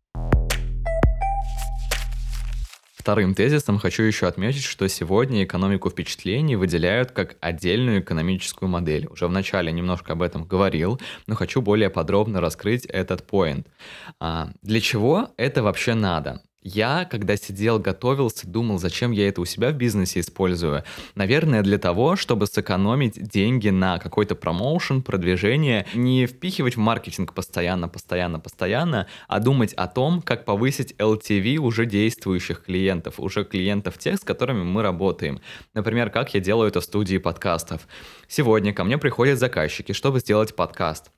Вторым 3.07 3.37
тезисом 3.37 3.79
хочу 3.79 4.03
еще 4.03 4.27
отметить, 4.27 4.65
что 4.65 4.89
сегодня 4.89 5.45
экономику 5.45 5.91
впечатлений 5.91 6.57
выделяют 6.57 7.13
как 7.13 7.37
отдельную 7.41 8.01
экономическую 8.01 8.69
модель. 8.69 9.07
Уже 9.07 9.29
вначале 9.29 9.71
немножко 9.71 10.15
об 10.15 10.23
этом 10.23 10.45
говорил, 10.45 11.01
но 11.29 11.37
хочу 11.37 11.63
более 11.63 11.89
подробно 11.89 12.41
раскрыть 12.41 12.85
этот 12.85 13.25
поинт. 13.25 13.69
А, 14.19 14.51
для 14.61 14.81
чего 14.81 15.29
это 15.37 15.63
вообще 15.63 15.95
надо? 15.95 16.43
Я, 16.69 17.05
когда 17.05 17.37
сидел, 17.37 17.79
готовился, 17.79 18.45
думал, 18.45 18.79
зачем 18.79 19.13
я 19.13 19.29
это 19.29 19.41
у 19.41 19.45
себя 19.45 19.71
в 19.71 19.75
бизнесе 19.75 20.19
использую. 20.19 20.83
Наверное, 21.15 21.63
для 21.63 21.79
того, 21.79 22.17
чтобы 22.17 22.49
сэкономить 22.49 23.23
деньги 23.23 23.69
на 23.69 24.01
какой-то 24.01 24.35
промоушен, 24.35 25.03
продвижение, 25.03 25.87
не 25.95 26.27
впихивать 26.27 26.75
в 26.75 26.81
маркетинг 26.81 27.35
постоянно, 27.35 27.89
постоянно, 27.89 28.41
постоянно, 28.41 29.07
а 29.29 29.39
думать 29.39 29.75
о 29.75 29.87
том, 29.87 30.21
как 30.21 30.45
повысить 30.45 30.93
LTV 30.99 31.59
уже 31.59 31.87
действующих 31.87 32.65
клиентов, 32.65 33.21
уже 33.21 33.45
клиентов 33.45 33.97
тех, 33.97 34.17
с 34.17 34.25
которыми 34.25 34.65
мы 34.65 34.83
работаем. 34.83 35.41
Например, 35.73 36.11
как 36.11 36.35
я 36.35 36.41
делаю 36.41 36.71
это 36.71 36.81
в 36.81 36.85
студии 36.85 37.19
подкастов. 37.19 37.87
Сегодня 38.27 38.75
ко 38.75 38.83
мне 38.83 38.99
приходят 38.99 39.39
заказчики, 39.39 39.93
чтобы 39.93 40.19
сделать 40.19 40.57
подкаст. 40.57 41.13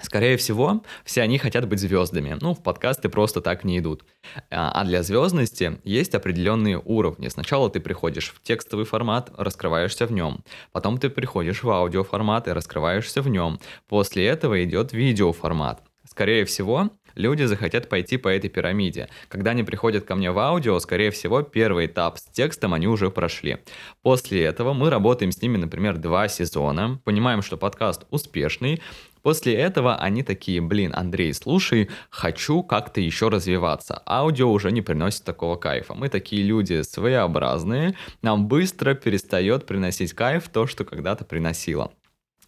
Скорее 0.00 0.36
всего, 0.36 0.82
все 1.04 1.22
они 1.22 1.38
хотят 1.38 1.66
быть 1.68 1.80
звездами. 1.80 2.36
Ну, 2.40 2.54
в 2.54 2.62
подкасты 2.62 3.08
просто 3.08 3.40
так 3.40 3.64
не 3.64 3.78
идут. 3.78 4.04
А, 4.50 4.70
а 4.70 4.84
для 4.84 5.02
звездности 5.02 5.80
есть 5.84 6.14
определенные 6.14 6.80
уровни. 6.84 7.28
Сначала 7.28 7.68
ты 7.68 7.80
приходишь 7.80 8.32
в 8.32 8.42
текстовый 8.42 8.84
формат, 8.84 9.32
раскрываешься 9.36 10.06
в 10.06 10.12
нем. 10.12 10.44
Потом 10.72 10.98
ты 10.98 11.10
приходишь 11.10 11.62
в 11.62 11.70
аудиоформат 11.70 12.46
и 12.46 12.52
раскрываешься 12.52 13.22
в 13.22 13.28
нем. 13.28 13.58
После 13.88 14.26
этого 14.26 14.62
идет 14.64 14.92
видеоформат. 14.92 15.82
Скорее 16.08 16.46
всего, 16.46 16.90
люди 17.14 17.42
захотят 17.44 17.88
пойти 17.88 18.16
по 18.16 18.28
этой 18.28 18.48
пирамиде. 18.48 19.08
Когда 19.28 19.50
они 19.50 19.62
приходят 19.62 20.04
ко 20.04 20.14
мне 20.14 20.30
в 20.30 20.38
аудио, 20.38 20.78
скорее 20.78 21.10
всего, 21.10 21.42
первый 21.42 21.86
этап 21.86 22.18
с 22.18 22.24
текстом 22.24 22.72
они 22.72 22.86
уже 22.86 23.10
прошли. 23.10 23.58
После 24.02 24.42
этого 24.42 24.72
мы 24.72 24.88
работаем 24.88 25.32
с 25.32 25.42
ними, 25.42 25.58
например, 25.58 25.98
два 25.98 26.28
сезона, 26.28 27.00
понимаем, 27.04 27.42
что 27.42 27.56
подкаст 27.56 28.06
успешный, 28.10 28.80
После 29.22 29.54
этого 29.54 29.96
они 29.96 30.22
такие, 30.22 30.60
блин, 30.60 30.92
Андрей, 30.94 31.32
слушай, 31.34 31.88
хочу 32.10 32.62
как-то 32.62 33.00
еще 33.00 33.28
развиваться. 33.28 34.02
Аудио 34.06 34.50
уже 34.50 34.70
не 34.70 34.82
приносит 34.82 35.24
такого 35.24 35.56
кайфа. 35.56 35.94
Мы 35.94 36.08
такие 36.08 36.42
люди 36.42 36.82
своеобразные, 36.82 37.94
нам 38.22 38.48
быстро 38.48 38.94
перестает 38.94 39.66
приносить 39.66 40.12
кайф 40.12 40.48
то, 40.48 40.66
что 40.66 40.84
когда-то 40.84 41.24
приносило. 41.24 41.92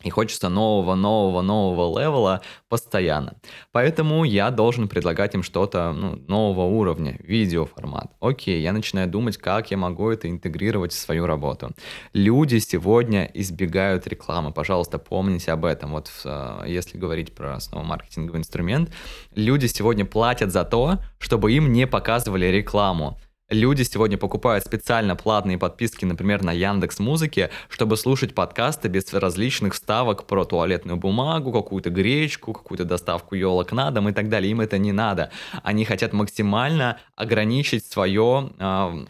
И 0.02 0.10
хочется 0.10 0.48
нового, 0.48 0.94
нового, 0.94 1.42
нового 1.42 1.98
левела 1.98 2.40
постоянно. 2.68 3.34
Поэтому 3.72 4.24
я 4.24 4.50
должен 4.50 4.88
предлагать 4.88 5.34
им 5.34 5.42
что-то 5.42 5.92
ну, 5.92 6.16
нового 6.26 6.64
уровня, 6.64 7.18
видеоформат. 7.20 8.10
Окей, 8.20 8.62
я 8.62 8.72
начинаю 8.72 9.08
думать, 9.08 9.36
как 9.36 9.70
я 9.70 9.76
могу 9.76 10.10
это 10.10 10.30
интегрировать 10.30 10.92
в 10.92 10.98
свою 10.98 11.26
работу. 11.26 11.70
Люди 12.14 12.58
сегодня 12.58 13.30
избегают 13.34 14.06
рекламы. 14.06 14.52
Пожалуйста, 14.52 14.98
помните 14.98 15.52
об 15.52 15.64
этом. 15.66 15.92
Вот 15.92 16.10
э, 16.24 16.64
если 16.66 16.96
говорить 16.96 17.34
про 17.34 17.60
снова 17.60 17.84
маркетинговый 17.84 18.40
инструмент, 18.40 18.90
люди 19.34 19.66
сегодня 19.66 20.06
платят 20.06 20.50
за 20.50 20.64
то, 20.64 20.98
чтобы 21.18 21.52
им 21.52 21.72
не 21.72 21.86
показывали 21.86 22.46
рекламу. 22.46 23.18
Люди 23.50 23.82
сегодня 23.82 24.16
покупают 24.16 24.64
специально 24.64 25.16
платные 25.16 25.58
подписки, 25.58 26.04
например, 26.04 26.44
на 26.44 26.52
Яндекс 26.52 27.00
Музыке, 27.00 27.50
чтобы 27.68 27.96
слушать 27.96 28.32
подкасты 28.32 28.86
без 28.86 29.12
различных 29.12 29.74
ставок 29.74 30.28
про 30.28 30.44
туалетную 30.44 30.96
бумагу, 30.96 31.52
какую-то 31.52 31.90
гречку, 31.90 32.52
какую-то 32.52 32.84
доставку 32.84 33.34
елок 33.34 33.72
на 33.72 33.90
дом 33.90 34.08
и 34.08 34.12
так 34.12 34.28
далее. 34.28 34.52
Им 34.52 34.60
это 34.60 34.78
не 34.78 34.92
надо. 34.92 35.32
Они 35.64 35.84
хотят 35.84 36.12
максимально 36.12 37.00
ограничить 37.16 37.84
свое 37.84 38.52
э, 38.56 39.04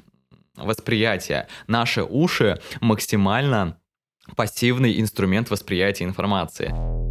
восприятие. 0.56 1.46
Наши 1.66 2.02
уши 2.02 2.62
максимально 2.80 3.76
пассивный 4.36 5.02
инструмент 5.02 5.50
восприятия 5.50 6.04
информации. 6.04 7.09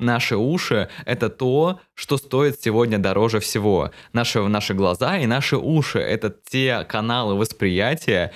Наши 0.00 0.36
уши— 0.36 0.88
это 1.04 1.28
то, 1.28 1.78
что 1.94 2.16
стоит 2.16 2.60
сегодня 2.60 2.98
дороже 2.98 3.38
всего. 3.38 3.90
Наши, 4.14 4.40
наши 4.40 4.72
глаза 4.72 5.18
и 5.18 5.26
наши 5.26 5.56
уши— 5.56 5.98
это 6.00 6.30
те 6.30 6.84
каналы 6.88 7.34
восприятия, 7.34 8.32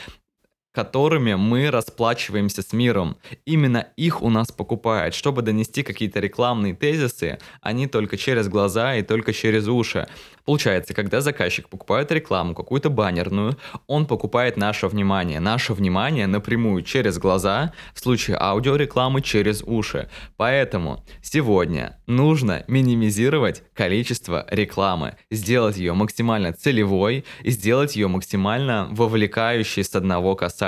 которыми 0.75 1.35
мы 1.35 1.71
расплачиваемся 1.71 2.63
с 2.63 2.73
миром. 2.73 3.17
Именно 3.47 3.87
их 3.97 4.23
у 4.23 4.29
нас 4.29 4.51
покупают. 4.51 5.15
Чтобы 5.15 5.43
донести 5.43 5.85
какие-то 5.85 6.19
рекламные 6.19 6.75
тезисы, 6.75 7.39
они 7.63 7.87
только 7.87 8.17
через 8.17 8.49
глаза 8.49 8.97
и 8.97 9.03
только 9.03 9.33
через 9.33 9.69
уши. 9.69 10.09
Получается, 10.45 10.93
когда 10.93 11.21
заказчик 11.21 11.69
покупает 11.69 12.13
рекламу, 12.13 12.55
какую-то 12.55 12.91
баннерную, 12.91 13.57
он 13.87 14.07
покупает 14.07 14.57
наше 14.57 14.89
внимание. 14.89 15.41
Наше 15.41 15.73
внимание 15.73 16.27
напрямую 16.27 16.83
через 16.83 17.19
глаза, 17.19 17.73
в 17.95 18.01
случае 18.01 18.37
аудиорекламы 18.39 19.23
через 19.23 19.63
уши. 19.63 20.11
Поэтому 20.37 21.03
сегодня 21.23 21.99
нужно 22.07 22.65
минимизировать 22.69 23.63
количество 23.73 24.47
рекламы, 24.51 25.17
сделать 25.31 25.79
ее 25.79 25.95
максимально 25.95 26.53
целевой 26.53 27.25
и 27.43 27.51
сделать 27.51 27.97
ее 27.97 28.09
максимально 28.09 28.89
вовлекающей 28.91 29.83
с 29.83 29.95
одного 29.95 30.35
касания. 30.35 30.64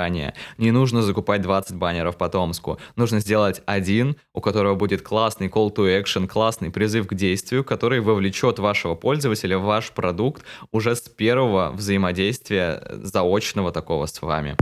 Не 0.57 0.71
нужно 0.71 1.01
закупать 1.01 1.41
20 1.41 1.75
баннеров 1.75 2.17
по 2.17 2.29
Томску. 2.29 2.77
Нужно 2.95 3.19
сделать 3.19 3.61
один, 3.65 4.15
у 4.33 4.41
которого 4.41 4.75
будет 4.75 5.01
классный 5.01 5.47
call 5.47 5.73
to 5.73 6.01
action, 6.01 6.27
классный 6.27 6.69
призыв 6.69 7.07
к 7.07 7.13
действию, 7.13 7.63
который 7.63 7.99
вовлечет 7.99 8.59
вашего 8.59 8.95
пользователя 8.95 9.57
в 9.57 9.63
ваш 9.63 9.91
продукт 9.91 10.43
уже 10.71 10.95
с 10.95 11.01
первого 11.01 11.71
взаимодействия 11.71 12.81
заочного 13.03 13.71
такого 13.71 14.05
с 14.05 14.21
вами. 14.21 14.55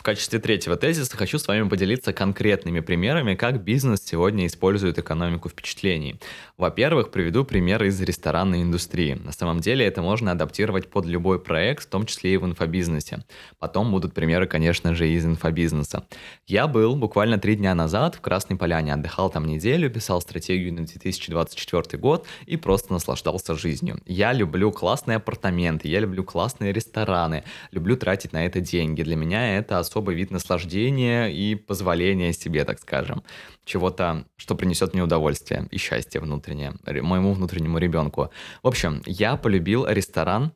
В 0.00 0.02
качестве 0.02 0.38
третьего 0.38 0.76
тезиса 0.76 1.14
хочу 1.14 1.38
с 1.38 1.46
вами 1.46 1.68
поделиться 1.68 2.14
конкретными 2.14 2.80
примерами, 2.80 3.34
как 3.34 3.62
бизнес 3.62 4.00
сегодня 4.02 4.46
использует 4.46 4.98
экономику 4.98 5.50
впечатлений. 5.50 6.18
Во-первых, 6.56 7.10
приведу 7.10 7.44
примеры 7.44 7.88
из 7.88 8.00
ресторанной 8.00 8.62
индустрии. 8.62 9.20
На 9.22 9.32
самом 9.32 9.60
деле 9.60 9.84
это 9.84 10.00
можно 10.00 10.32
адаптировать 10.32 10.88
под 10.88 11.04
любой 11.04 11.38
проект, 11.38 11.84
в 11.84 11.88
том 11.88 12.06
числе 12.06 12.32
и 12.32 12.38
в 12.38 12.46
инфобизнесе. 12.46 13.26
Потом 13.58 13.90
будут 13.90 14.14
примеры, 14.14 14.46
конечно 14.46 14.94
же, 14.94 15.06
из 15.06 15.26
инфобизнеса. 15.26 16.06
Я 16.46 16.66
был 16.66 16.96
буквально 16.96 17.38
три 17.38 17.56
дня 17.56 17.74
назад 17.74 18.14
в 18.14 18.22
Красной 18.22 18.56
Поляне, 18.56 18.94
отдыхал 18.94 19.28
там 19.28 19.46
неделю, 19.46 19.90
писал 19.90 20.22
стратегию 20.22 20.72
на 20.72 20.86
2024 20.86 22.00
год 22.00 22.26
и 22.46 22.56
просто 22.56 22.94
наслаждался 22.94 23.54
жизнью. 23.54 23.98
Я 24.06 24.32
люблю 24.32 24.72
классные 24.72 25.16
апартаменты, 25.16 25.88
я 25.88 26.00
люблю 26.00 26.24
классные 26.24 26.72
рестораны, 26.72 27.44
люблю 27.70 27.98
тратить 27.98 28.32
на 28.32 28.46
это 28.46 28.60
деньги. 28.60 29.02
Для 29.02 29.16
меня 29.16 29.58
это 29.58 29.78
особый 29.90 30.14
вид 30.14 30.30
наслаждения 30.30 31.26
и 31.26 31.56
позволения 31.56 32.32
себе, 32.32 32.64
так 32.64 32.78
скажем, 32.78 33.24
чего-то, 33.64 34.24
что 34.36 34.54
принесет 34.54 34.94
мне 34.94 35.02
удовольствие 35.02 35.66
и 35.72 35.78
счастье 35.78 36.20
внутреннее, 36.20 36.74
моему 36.86 37.32
внутреннему 37.32 37.78
ребенку. 37.78 38.30
В 38.62 38.68
общем, 38.68 39.02
я 39.04 39.36
полюбил 39.36 39.86
ресторан 39.86 40.52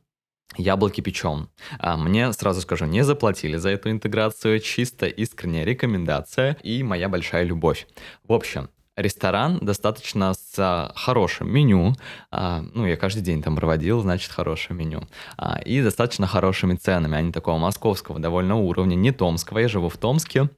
Яблоки 0.57 1.01
печем. 1.01 1.49
А 1.79 1.97
мне, 1.97 2.31
сразу 2.31 2.61
скажу, 2.61 2.85
не 2.85 3.03
заплатили 3.03 3.57
за 3.57 3.69
эту 3.69 3.89
интеграцию, 3.89 4.59
чисто 4.59 5.07
искренняя 5.07 5.65
рекомендация 5.65 6.55
и 6.63 6.83
моя 6.83 7.09
большая 7.09 7.43
любовь. 7.43 7.87
В 8.23 8.31
общем, 8.31 8.69
ресторан 8.95 9.59
достаточно 9.61 10.33
с 10.33 10.91
хорошим 10.95 11.51
меню, 11.51 11.95
а, 12.31 12.63
ну, 12.73 12.85
я 12.85 12.95
каждый 12.97 13.21
день 13.21 13.41
там 13.41 13.55
проводил, 13.55 14.01
значит, 14.01 14.31
хорошее 14.31 14.77
меню, 14.77 15.07
а, 15.37 15.59
и 15.59 15.81
достаточно 15.81 16.27
хорошими 16.27 16.75
ценами, 16.75 17.17
они 17.17 17.31
такого 17.31 17.57
московского 17.57 18.19
довольно 18.19 18.55
уровня, 18.55 18.95
не 18.95 19.11
томского, 19.11 19.59
я 19.59 19.67
живу 19.67 19.89
в 19.89 19.97
Томске, 19.97 20.49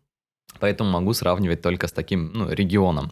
поэтому 0.59 0.91
могу 0.91 1.13
сравнивать 1.13 1.61
только 1.61 1.87
с 1.87 1.91
таким, 1.91 2.31
ну, 2.33 2.49
регионом. 2.49 3.11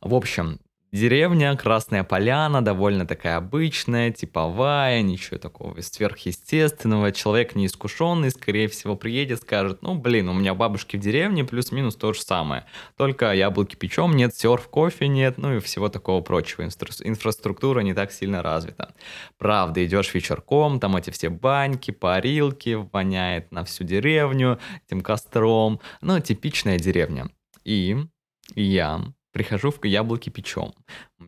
В 0.00 0.14
общем, 0.14 0.58
Деревня, 0.92 1.56
Красная 1.56 2.04
Поляна, 2.04 2.62
довольно 2.62 3.06
такая 3.06 3.38
обычная, 3.38 4.10
типовая, 4.10 5.00
ничего 5.00 5.38
такого 5.38 5.80
сверхъестественного. 5.80 7.12
Человек 7.12 7.54
неискушенный, 7.54 8.30
скорее 8.30 8.68
всего, 8.68 8.94
приедет, 8.94 9.40
скажет, 9.40 9.80
ну, 9.80 9.94
блин, 9.94 10.28
у 10.28 10.34
меня 10.34 10.52
бабушки 10.52 10.98
в 10.98 11.00
деревне, 11.00 11.44
плюс-минус 11.44 11.96
то 11.96 12.12
же 12.12 12.20
самое. 12.20 12.66
Только 12.98 13.32
яблоки 13.32 13.74
печем, 13.74 14.14
нет 14.14 14.36
серф, 14.36 14.68
кофе 14.68 15.08
нет, 15.08 15.38
ну 15.38 15.56
и 15.56 15.60
всего 15.60 15.88
такого 15.88 16.20
прочего. 16.20 16.62
Инфраструктура 16.62 17.80
не 17.80 17.94
так 17.94 18.12
сильно 18.12 18.42
развита. 18.42 18.94
Правда, 19.38 19.82
идешь 19.86 20.12
вечерком, 20.12 20.78
там 20.78 20.94
эти 20.96 21.08
все 21.08 21.30
баньки, 21.30 21.90
парилки, 21.90 22.86
воняет 22.92 23.50
на 23.50 23.64
всю 23.64 23.84
деревню 23.84 24.58
этим 24.86 25.00
костром. 25.00 25.80
Ну, 26.02 26.20
типичная 26.20 26.78
деревня. 26.78 27.30
И 27.64 27.96
я 28.54 29.00
прихожу 29.32 29.70
в 29.70 29.84
яблоки 29.84 30.30
печем, 30.30 30.72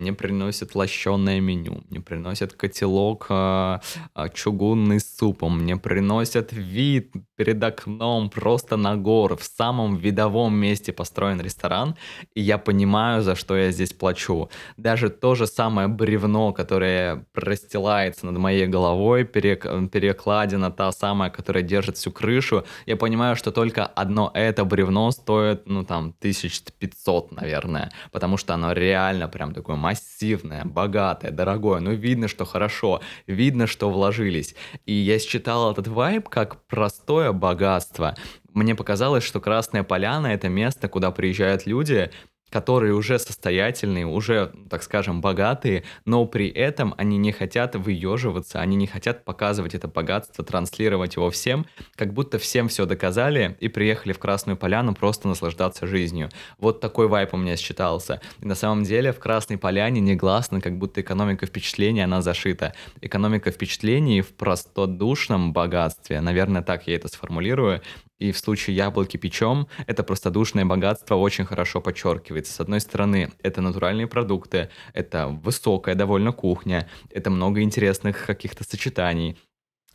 мне 0.01 0.13
приносят 0.13 0.75
лощеное 0.75 1.41
меню, 1.41 1.83
мне 1.91 2.01
приносят 2.01 2.53
котелок 2.53 3.27
э, 3.31 3.79
э, 4.15 4.29
чугунный 4.35 5.01
с 5.01 5.17
супом, 5.17 5.61
мне 5.61 5.77
приносят 5.77 6.53
вид 6.53 7.13
перед 7.37 7.63
окном 7.63 8.31
просто 8.31 8.77
на 8.77 8.97
горы, 8.97 9.37
в 9.37 9.45
самом 9.45 9.97
видовом 9.97 10.55
месте 10.55 10.93
построен 10.93 11.41
ресторан, 11.41 11.97
и 12.35 12.41
я 12.41 12.59
понимаю, 12.59 13.23
за 13.23 13.35
что 13.35 13.57
я 13.57 13.71
здесь 13.73 13.93
плачу. 13.93 14.49
Даже 14.77 15.11
то 15.11 15.35
же 15.35 15.47
самое 15.47 15.89
бревно, 15.89 16.53
которое 16.53 17.27
простилается 17.33 18.27
над 18.27 18.39
моей 18.39 18.67
головой, 18.67 19.25
перекладина 19.25 20.71
та 20.71 20.93
самая, 20.93 21.31
которая 21.31 21.63
держит 21.63 21.97
всю 21.97 22.13
крышу, 22.13 22.65
я 22.87 22.97
понимаю, 22.97 23.37
что 23.37 23.51
только 23.51 23.87
одно 23.87 24.31
это 24.35 24.65
бревно 24.65 25.11
стоит, 25.11 25.67
ну 25.67 25.85
там, 25.85 26.15
1500, 26.19 27.33
наверное, 27.33 27.91
потому 28.13 28.37
что 28.37 28.55
оно 28.55 28.73
реально 28.73 29.29
прям 29.29 29.55
такое 29.55 29.77
массивное, 29.85 30.65
богатое, 30.65 31.31
дорогое. 31.31 31.79
Ну, 31.81 31.93
видно, 31.93 32.27
что 32.27 32.47
хорошо, 32.47 33.03
видно, 33.27 33.67
что 33.67 33.91
вложились. 33.91 34.55
И 34.87 34.95
я 34.95 35.19
считал 35.19 35.73
этот 35.73 35.89
вайб 35.89 36.27
как 36.31 36.65
простое 36.65 37.33
богатство. 37.33 38.15
Мне 38.55 38.75
показалось, 38.75 39.25
что 39.25 39.41
Красная 39.41 39.83
Поляна— 39.83 40.29
это 40.29 40.49
место, 40.49 40.89
куда 40.89 41.11
приезжают 41.11 41.67
люди, 41.67 42.11
которые 42.55 42.95
уже 42.95 43.19
состоятельные, 43.19 44.07
уже, 44.07 44.53
так 44.71 44.85
скажем, 44.85 45.21
богатые, 45.21 45.83
но 46.05 46.25
при 46.25 46.49
этом 46.49 46.95
они 46.97 47.19
не 47.19 47.33
хотят 47.33 47.75
выеживаться, 47.75 48.61
они 48.61 48.77
не 48.77 48.87
хотят 48.87 49.25
показывать 49.25 49.75
это 49.75 49.89
богатство, 49.89 50.45
транслировать 50.45 51.17
его 51.17 51.33
всем, 51.33 51.67
как 51.97 52.13
будто 52.13 52.39
всем 52.39 52.69
все 52.69 52.87
доказали 52.87 53.57
и 53.59 53.67
приехали 53.67 54.13
в 54.13 54.21
Красную 54.21 54.57
Поляну 54.57 54.95
просто 54.95 55.27
наслаждаться 55.27 55.89
жизнью. 55.89 56.31
Вот 56.61 56.81
такой 56.81 57.09
вайп 57.09 57.35
у 57.35 57.39
меня 57.39 57.57
считался. 57.57 58.21
И 58.41 58.47
на 58.47 58.55
самом 58.55 58.85
деле 58.85 59.13
в 59.13 59.19
Красной 59.19 59.59
Поляне 59.59 60.01
негласно, 60.01 60.61
как 60.61 60.79
будто 60.79 61.01
экономика 61.01 61.47
впечатления, 61.47 62.05
она 62.05 62.23
зашита. 62.23 62.73
Экономика 63.01 63.51
впечатлений 63.51 64.21
в 64.21 64.33
простодушном 64.33 65.53
богатстве, 65.53 66.21
наверное, 66.21 66.63
так 66.63 66.87
я 66.87 66.95
это 66.95 67.09
сформулирую, 67.09 67.83
и 68.25 68.33
в 68.33 68.39
случае 68.39 68.77
яблоки 68.77 69.17
печем, 69.17 69.67
это 69.87 70.03
простодушное 70.03 70.65
богатство 70.65 71.17
очень 71.17 71.45
хорошо 71.45 71.81
подчеркивается. 71.81 72.53
С 72.55 72.61
одной 72.61 72.81
стороны, 72.81 73.33
это 73.43 73.61
натуральные 73.61 74.07
продукты, 74.07 74.71
это 74.95 75.29
высокая 75.29 75.95
довольно 75.95 76.33
кухня, 76.33 76.89
это 77.11 77.31
много 77.31 77.61
интересных 77.61 78.25
каких-то 78.25 78.65
сочетаний, 78.65 79.37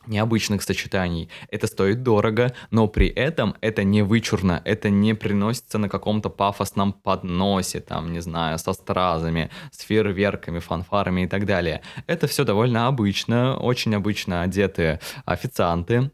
необычных 0.05 0.61
сочетаний. 0.61 1.29
Это 1.49 1.65
стоит 1.67 2.03
дорого, 2.03 2.53
но 2.69 2.87
при 2.87 3.07
этом 3.07 3.55
это 3.61 3.83
не 3.83 4.03
вычурно, 4.03 4.61
это 4.63 4.89
не 4.89 5.15
приносится 5.15 5.77
на 5.77 5.89
каком-то 5.89 6.29
пафосном 6.29 6.93
подносе, 6.93 7.79
там, 7.79 8.13
не 8.13 8.19
знаю, 8.19 8.59
со 8.59 8.73
стразами, 8.73 9.49
с 9.71 9.81
фейерверками, 9.81 10.59
фанфарами 10.59 11.21
и 11.21 11.27
так 11.27 11.45
далее. 11.45 11.81
Это 12.05 12.27
все 12.27 12.43
довольно 12.43 12.87
обычно, 12.87 13.57
очень 13.57 13.95
обычно 13.95 14.43
одетые 14.43 14.99
официанты, 15.25 16.11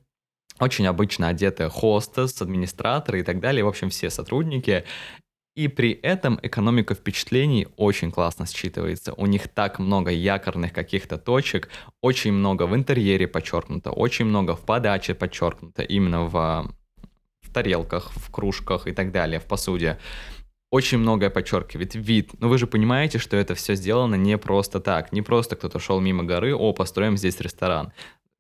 очень 0.59 0.88
обычно 0.88 1.27
одеты 1.27 1.69
хостес, 1.69 2.41
администраторы 2.41 3.19
и 3.19 3.24
так 3.24 3.39
далее, 3.39 3.63
в 3.63 3.67
общем, 3.67 3.89
все 3.89 4.09
сотрудники. 4.09 4.85
И 5.55 5.69
при 5.69 5.91
этом 5.91 6.38
экономика 6.43 6.95
впечатлений 6.95 7.67
очень 7.77 8.12
классно 8.12 8.43
считывается. 8.43 9.13
У 9.15 9.25
них 9.25 9.47
так 9.47 9.79
много 9.79 10.12
якорных 10.12 10.74
каких-то 10.74 11.17
точек, 11.17 11.69
очень 12.01 12.33
много 12.33 12.67
в 12.67 12.75
интерьере 12.75 13.25
подчеркнуто, 13.27 13.91
очень 13.91 14.25
много 14.25 14.55
в 14.55 14.65
подаче 14.65 15.15
подчеркнуто, 15.15 15.81
именно 15.81 16.25
в, 16.25 16.74
в 17.41 17.53
тарелках, 17.53 18.12
в 18.13 18.29
кружках 18.31 18.85
и 18.88 18.91
так 18.91 19.13
далее, 19.13 19.39
в 19.39 19.45
посуде. 19.45 19.97
Очень 20.71 20.97
многое 20.97 21.29
подчеркивает 21.29 21.95
вид. 21.95 22.31
Но 22.39 22.50
вы 22.50 22.57
же 22.57 22.67
понимаете, 22.67 23.17
что 23.17 23.38
это 23.38 23.55
все 23.55 23.75
сделано 23.75 24.15
не 24.15 24.38
просто 24.38 24.81
так. 24.81 25.13
Не 25.13 25.21
просто 25.21 25.55
кто-то 25.55 25.79
шел 25.79 26.01
мимо 26.01 26.25
горы, 26.25 26.53
о, 26.53 26.74
построим 26.74 27.15
здесь 27.15 27.39
ресторан. 27.39 27.93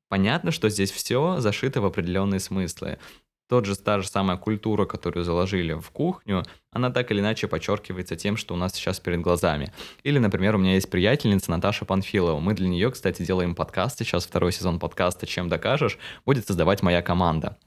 Понятно, 0.09 0.51
что 0.51 0.69
здесь 0.69 0.91
все 0.91 1.39
зашито 1.39 1.81
в 1.81 1.85
определенные 1.85 2.39
смыслы. 2.39 2.99
Тот 3.47 3.65
же, 3.65 3.75
та 3.75 3.99
же 3.99 4.07
самая 4.07 4.37
культура, 4.37 4.85
которую 4.85 5.23
заложили 5.23 5.73
в 5.73 5.91
кухню, 5.91 6.43
она 6.71 6.89
так 6.89 7.11
или 7.11 7.19
иначе 7.19 7.47
подчеркивается 7.47 8.15
тем, 8.15 8.37
что 8.37 8.55
у 8.55 8.57
нас 8.57 8.73
сейчас 8.73 8.99
перед 8.99 9.21
глазами. 9.21 9.71
Или, 10.01 10.17
например, 10.17 10.55
у 10.55 10.57
меня 10.57 10.73
есть 10.73 10.89
приятельница 10.89 11.51
Наташа 11.51 11.85
Панфилова. 11.85 12.39
Мы 12.39 12.55
для 12.55 12.67
нее, 12.67 12.89
кстати, 12.89 13.23
делаем 13.23 13.53
подкаст. 13.53 13.99
Сейчас 13.99 14.25
второй 14.25 14.51
сезон 14.51 14.79
подкаста 14.79 15.27
«Чем 15.27 15.47
докажешь» 15.47 15.99
будет 16.25 16.47
создавать 16.47 16.81
моя 16.81 17.03
команда. 17.03 17.57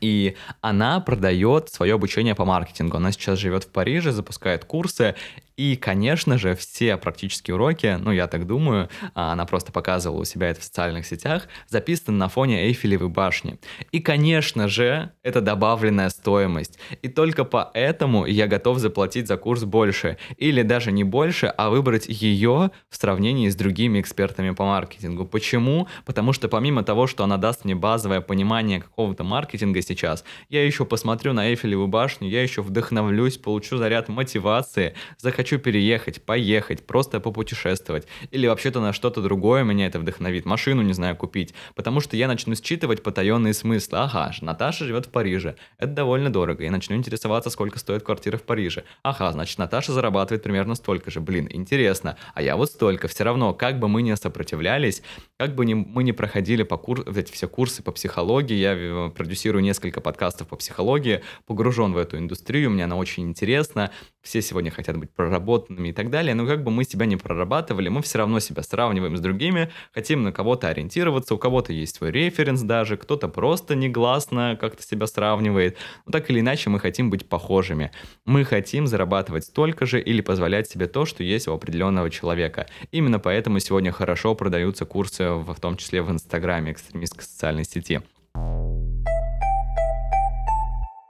И 0.00 0.36
она 0.60 1.00
продает 1.00 1.68
свое 1.70 1.94
обучение 1.94 2.34
по 2.34 2.44
маркетингу. 2.44 2.96
Она 2.96 3.12
сейчас 3.12 3.38
живет 3.38 3.64
в 3.64 3.68
Париже, 3.68 4.12
запускает 4.12 4.64
курсы, 4.64 5.14
и, 5.56 5.76
конечно 5.76 6.36
же, 6.36 6.56
все 6.56 6.96
практически 6.96 7.52
уроки, 7.52 7.96
ну, 8.00 8.10
я 8.10 8.26
так 8.26 8.46
думаю, 8.46 8.88
а, 9.14 9.32
она 9.32 9.46
просто 9.46 9.70
показывала 9.70 10.22
у 10.22 10.24
себя 10.24 10.48
это 10.48 10.60
в 10.60 10.64
социальных 10.64 11.06
сетях, 11.06 11.46
записаны 11.68 12.16
на 12.16 12.28
фоне 12.28 12.66
Эйфелевой 12.66 13.08
башни. 13.08 13.60
И, 13.92 14.00
конечно 14.00 14.66
же, 14.66 15.12
это 15.22 15.40
добавленная 15.40 16.08
стоимость. 16.08 16.78
И 17.02 17.08
только 17.08 17.44
поэтому 17.44 18.26
я 18.26 18.48
готов 18.48 18.78
заплатить 18.78 19.28
за 19.28 19.36
курс 19.36 19.62
больше. 19.62 20.18
Или 20.38 20.62
даже 20.62 20.90
не 20.90 21.04
больше, 21.04 21.46
а 21.46 21.70
выбрать 21.70 22.06
ее 22.08 22.72
в 22.88 22.96
сравнении 22.96 23.48
с 23.48 23.54
другими 23.54 24.00
экспертами 24.00 24.50
по 24.50 24.64
маркетингу. 24.64 25.24
Почему? 25.24 25.86
Потому 26.04 26.32
что 26.32 26.48
помимо 26.48 26.82
того, 26.82 27.06
что 27.06 27.22
она 27.22 27.36
даст 27.36 27.64
мне 27.64 27.76
базовое 27.76 28.20
понимание 28.20 28.80
какого-то 28.80 29.22
маркетинга 29.22 29.82
сейчас, 29.84 30.24
я 30.48 30.66
еще 30.66 30.84
посмотрю 30.84 31.32
на 31.32 31.48
Эйфелеву 31.48 31.86
башню, 31.86 32.28
я 32.28 32.42
еще 32.42 32.62
вдохновлюсь, 32.62 33.38
получу 33.38 33.76
заряд 33.76 34.08
мотивации, 34.08 34.94
захочу 35.18 35.44
хочу 35.44 35.58
переехать, 35.58 36.22
поехать, 36.22 36.86
просто 36.86 37.20
попутешествовать. 37.20 38.06
Или 38.30 38.46
вообще-то 38.46 38.80
на 38.80 38.94
что-то 38.94 39.20
другое 39.20 39.62
меня 39.62 39.86
это 39.86 39.98
вдохновит. 39.98 40.46
Машину, 40.46 40.80
не 40.80 40.94
знаю, 40.94 41.16
купить. 41.16 41.52
Потому 41.74 42.00
что 42.00 42.16
я 42.16 42.28
начну 42.28 42.54
считывать 42.54 43.02
потаенные 43.02 43.52
смыслы. 43.52 43.98
Ага, 43.98 44.32
Наташа 44.40 44.86
живет 44.86 45.06
в 45.06 45.10
Париже. 45.10 45.56
Это 45.78 45.92
довольно 45.92 46.30
дорого. 46.30 46.64
И 46.64 46.70
начну 46.70 46.96
интересоваться, 46.96 47.50
сколько 47.50 47.78
стоит 47.78 48.02
квартира 48.02 48.38
в 48.38 48.42
Париже. 48.42 48.84
Ага, 49.02 49.32
значит, 49.32 49.58
Наташа 49.58 49.92
зарабатывает 49.92 50.42
примерно 50.42 50.76
столько 50.76 51.10
же. 51.10 51.20
Блин, 51.20 51.46
интересно. 51.50 52.16
А 52.32 52.40
я 52.40 52.56
вот 52.56 52.70
столько. 52.70 53.06
Все 53.08 53.24
равно, 53.24 53.52
как 53.52 53.78
бы 53.78 53.88
мы 53.88 54.00
не 54.00 54.16
сопротивлялись, 54.16 55.02
как 55.36 55.54
бы 55.54 55.66
ни, 55.66 55.74
мы 55.74 56.04
не 56.04 56.12
проходили 56.12 56.62
по 56.62 56.78
кур... 56.78 57.02
эти 57.14 57.32
все 57.32 57.48
курсы 57.48 57.82
по 57.82 57.92
психологии, 57.92 58.56
я 58.56 58.74
э, 58.74 59.10
продюсирую 59.10 59.62
несколько 59.62 59.73
подкастов 59.80 60.48
по 60.48 60.56
психологии, 60.56 61.22
погружен 61.46 61.92
в 61.92 61.98
эту 61.98 62.18
индустрию, 62.18 62.70
мне 62.70 62.84
она 62.84 62.96
очень 62.96 63.24
интересна. 63.24 63.90
Все 64.22 64.40
сегодня 64.40 64.70
хотят 64.70 64.96
быть 64.96 65.12
проработанными 65.12 65.88
и 65.88 65.92
так 65.92 66.10
далее, 66.10 66.34
но 66.34 66.46
как 66.46 66.64
бы 66.64 66.70
мы 66.70 66.84
себя 66.84 67.06
не 67.06 67.16
прорабатывали, 67.16 67.88
мы 67.88 68.02
все 68.02 68.18
равно 68.18 68.40
себя 68.40 68.62
сравниваем 68.62 69.16
с 69.16 69.20
другими, 69.20 69.70
хотим 69.92 70.22
на 70.22 70.32
кого-то 70.32 70.68
ориентироваться, 70.68 71.34
у 71.34 71.38
кого-то 71.38 71.72
есть 71.72 71.96
свой 71.96 72.10
референс 72.10 72.62
даже, 72.62 72.96
кто-то 72.96 73.28
просто 73.28 73.74
негласно 73.74 74.56
как-то 74.60 74.82
себя 74.82 75.06
сравнивает. 75.06 75.76
Но 76.06 76.12
так 76.12 76.30
или 76.30 76.40
иначе 76.40 76.70
мы 76.70 76.80
хотим 76.80 77.10
быть 77.10 77.28
похожими. 77.28 77.90
Мы 78.24 78.44
хотим 78.44 78.86
зарабатывать 78.86 79.44
столько 79.44 79.86
же 79.86 80.00
или 80.00 80.20
позволять 80.20 80.68
себе 80.68 80.86
то, 80.86 81.04
что 81.04 81.22
есть 81.22 81.48
у 81.48 81.52
определенного 81.52 82.10
человека. 82.10 82.66
Именно 82.92 83.18
поэтому 83.18 83.58
сегодня 83.58 83.92
хорошо 83.92 84.34
продаются 84.34 84.84
курсы, 84.84 85.30
в 85.30 85.54
том 85.60 85.76
числе 85.76 86.02
в 86.02 86.10
Инстаграме, 86.10 86.72
экстремистской 86.72 87.24
социальной 87.24 87.64
сети. 87.64 88.02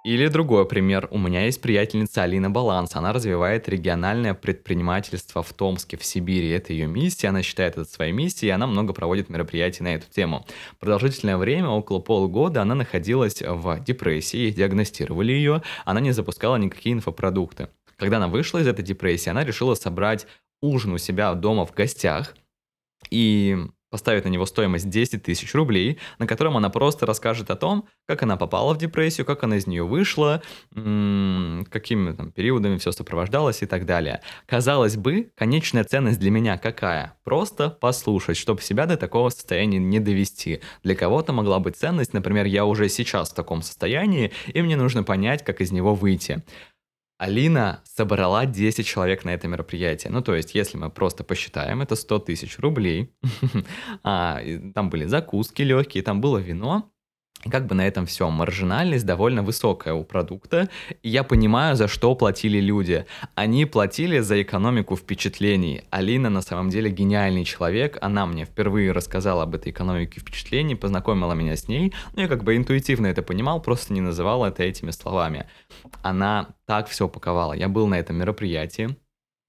Или 0.04 0.28
другой 0.28 0.68
пример. 0.68 1.08
У 1.10 1.16
меня 1.16 1.46
есть 1.46 1.62
приятельница 1.62 2.24
Алина 2.24 2.50
Баланс. 2.50 2.94
Она 2.94 3.14
развивает 3.14 3.70
региональное 3.70 4.34
предпринимательство 4.34 5.42
в 5.42 5.50
Томске, 5.54 5.96
в 5.96 6.04
Сибири. 6.04 6.50
Это 6.50 6.74
ее 6.74 6.86
миссия, 6.86 7.28
она 7.28 7.42
считает 7.42 7.78
это 7.78 7.88
своей 7.88 8.12
миссией, 8.12 8.50
и 8.50 8.52
она 8.52 8.66
много 8.66 8.92
проводит 8.92 9.30
мероприятий 9.30 9.82
на 9.82 9.94
эту 9.94 10.04
тему. 10.10 10.44
Продолжительное 10.78 11.38
время, 11.38 11.70
около 11.70 12.00
полугода, 12.00 12.60
она 12.60 12.74
находилась 12.74 13.40
в 13.40 13.80
депрессии, 13.80 14.50
диагностировали 14.50 15.32
ее, 15.32 15.62
она 15.86 16.00
не 16.00 16.12
запускала 16.12 16.56
никакие 16.56 16.94
инфопродукты. 16.94 17.68
Когда 17.96 18.18
она 18.18 18.28
вышла 18.28 18.58
из 18.58 18.66
этой 18.66 18.84
депрессии, 18.84 19.30
она 19.30 19.42
решила 19.42 19.74
собрать 19.74 20.26
ужин 20.60 20.92
у 20.92 20.98
себя 20.98 21.32
дома 21.32 21.64
в 21.64 21.72
гостях, 21.72 22.36
и 23.08 23.56
поставит 23.94 24.24
на 24.24 24.28
него 24.28 24.44
стоимость 24.44 24.90
10 24.90 25.22
тысяч 25.22 25.54
рублей, 25.54 26.00
на 26.18 26.26
котором 26.26 26.56
она 26.56 26.68
просто 26.68 27.06
расскажет 27.06 27.48
о 27.52 27.54
том, 27.54 27.86
как 28.08 28.24
она 28.24 28.36
попала 28.36 28.74
в 28.74 28.78
депрессию, 28.78 29.24
как 29.24 29.44
она 29.44 29.58
из 29.58 29.68
нее 29.68 29.84
вышла, 29.84 30.42
какими 30.72 32.10
там 32.10 32.32
периодами 32.32 32.76
все 32.78 32.90
сопровождалось 32.90 33.62
и 33.62 33.66
так 33.66 33.86
далее. 33.86 34.20
Казалось 34.46 34.96
бы, 34.96 35.30
конечная 35.36 35.84
ценность 35.84 36.18
для 36.18 36.32
меня 36.32 36.58
какая? 36.58 37.16
Просто 37.22 37.70
послушать, 37.70 38.36
чтобы 38.36 38.62
себя 38.62 38.86
до 38.86 38.96
такого 38.96 39.28
состояния 39.28 39.78
не 39.78 40.00
довести. 40.00 40.60
Для 40.82 40.96
кого-то 40.96 41.32
могла 41.32 41.60
быть 41.60 41.76
ценность, 41.76 42.14
например, 42.14 42.46
я 42.46 42.64
уже 42.64 42.88
сейчас 42.88 43.30
в 43.30 43.34
таком 43.36 43.62
состоянии, 43.62 44.32
и 44.48 44.60
мне 44.60 44.76
нужно 44.76 45.04
понять, 45.04 45.44
как 45.44 45.60
из 45.60 45.70
него 45.70 45.94
выйти. 45.94 46.42
Алина 47.24 47.80
собрала 47.84 48.44
10 48.44 48.86
человек 48.86 49.24
на 49.24 49.30
это 49.30 49.48
мероприятие. 49.48 50.12
Ну, 50.12 50.20
то 50.20 50.34
есть, 50.34 50.54
если 50.54 50.76
мы 50.76 50.90
просто 50.90 51.24
посчитаем, 51.24 51.80
это 51.80 51.96
100 51.96 52.18
тысяч 52.18 52.58
рублей. 52.58 53.14
а, 54.02 54.42
там 54.74 54.90
были 54.90 55.06
закуски 55.06 55.62
легкие, 55.62 56.02
там 56.02 56.20
было 56.20 56.36
вино. 56.36 56.92
Как 57.50 57.66
бы 57.66 57.74
на 57.74 57.86
этом 57.86 58.06
все. 58.06 58.30
Маржинальность 58.30 59.04
довольно 59.04 59.42
высокая 59.42 59.94
у 59.94 60.04
продукта. 60.04 60.68
И 61.02 61.08
я 61.08 61.24
понимаю, 61.24 61.76
за 61.76 61.88
что 61.88 62.14
платили 62.14 62.58
люди. 62.58 63.06
Они 63.34 63.66
платили 63.66 64.20
за 64.20 64.40
экономику 64.42 64.96
впечатлений. 64.96 65.82
Алина 65.90 66.30
на 66.30 66.40
самом 66.40 66.70
деле 66.70 66.90
гениальный 66.90 67.44
человек. 67.44 67.98
Она 68.00 68.26
мне 68.26 68.44
впервые 68.44 68.92
рассказала 68.92 69.42
об 69.42 69.54
этой 69.54 69.72
экономике 69.72 70.20
впечатлений, 70.20 70.74
познакомила 70.74 71.34
меня 71.34 71.56
с 71.56 71.68
ней. 71.68 71.92
Ну, 72.14 72.22
я 72.22 72.28
как 72.28 72.44
бы 72.44 72.56
интуитивно 72.56 73.06
это 73.08 73.22
понимал, 73.22 73.60
просто 73.60 73.92
не 73.92 74.00
называл 74.00 74.44
это 74.44 74.62
этими 74.62 74.90
словами. 74.90 75.46
Она 76.02 76.48
так 76.66 76.88
все 76.88 77.06
упаковала. 77.06 77.52
Я 77.52 77.68
был 77.68 77.86
на 77.86 77.98
этом 77.98 78.16
мероприятии. 78.16 78.96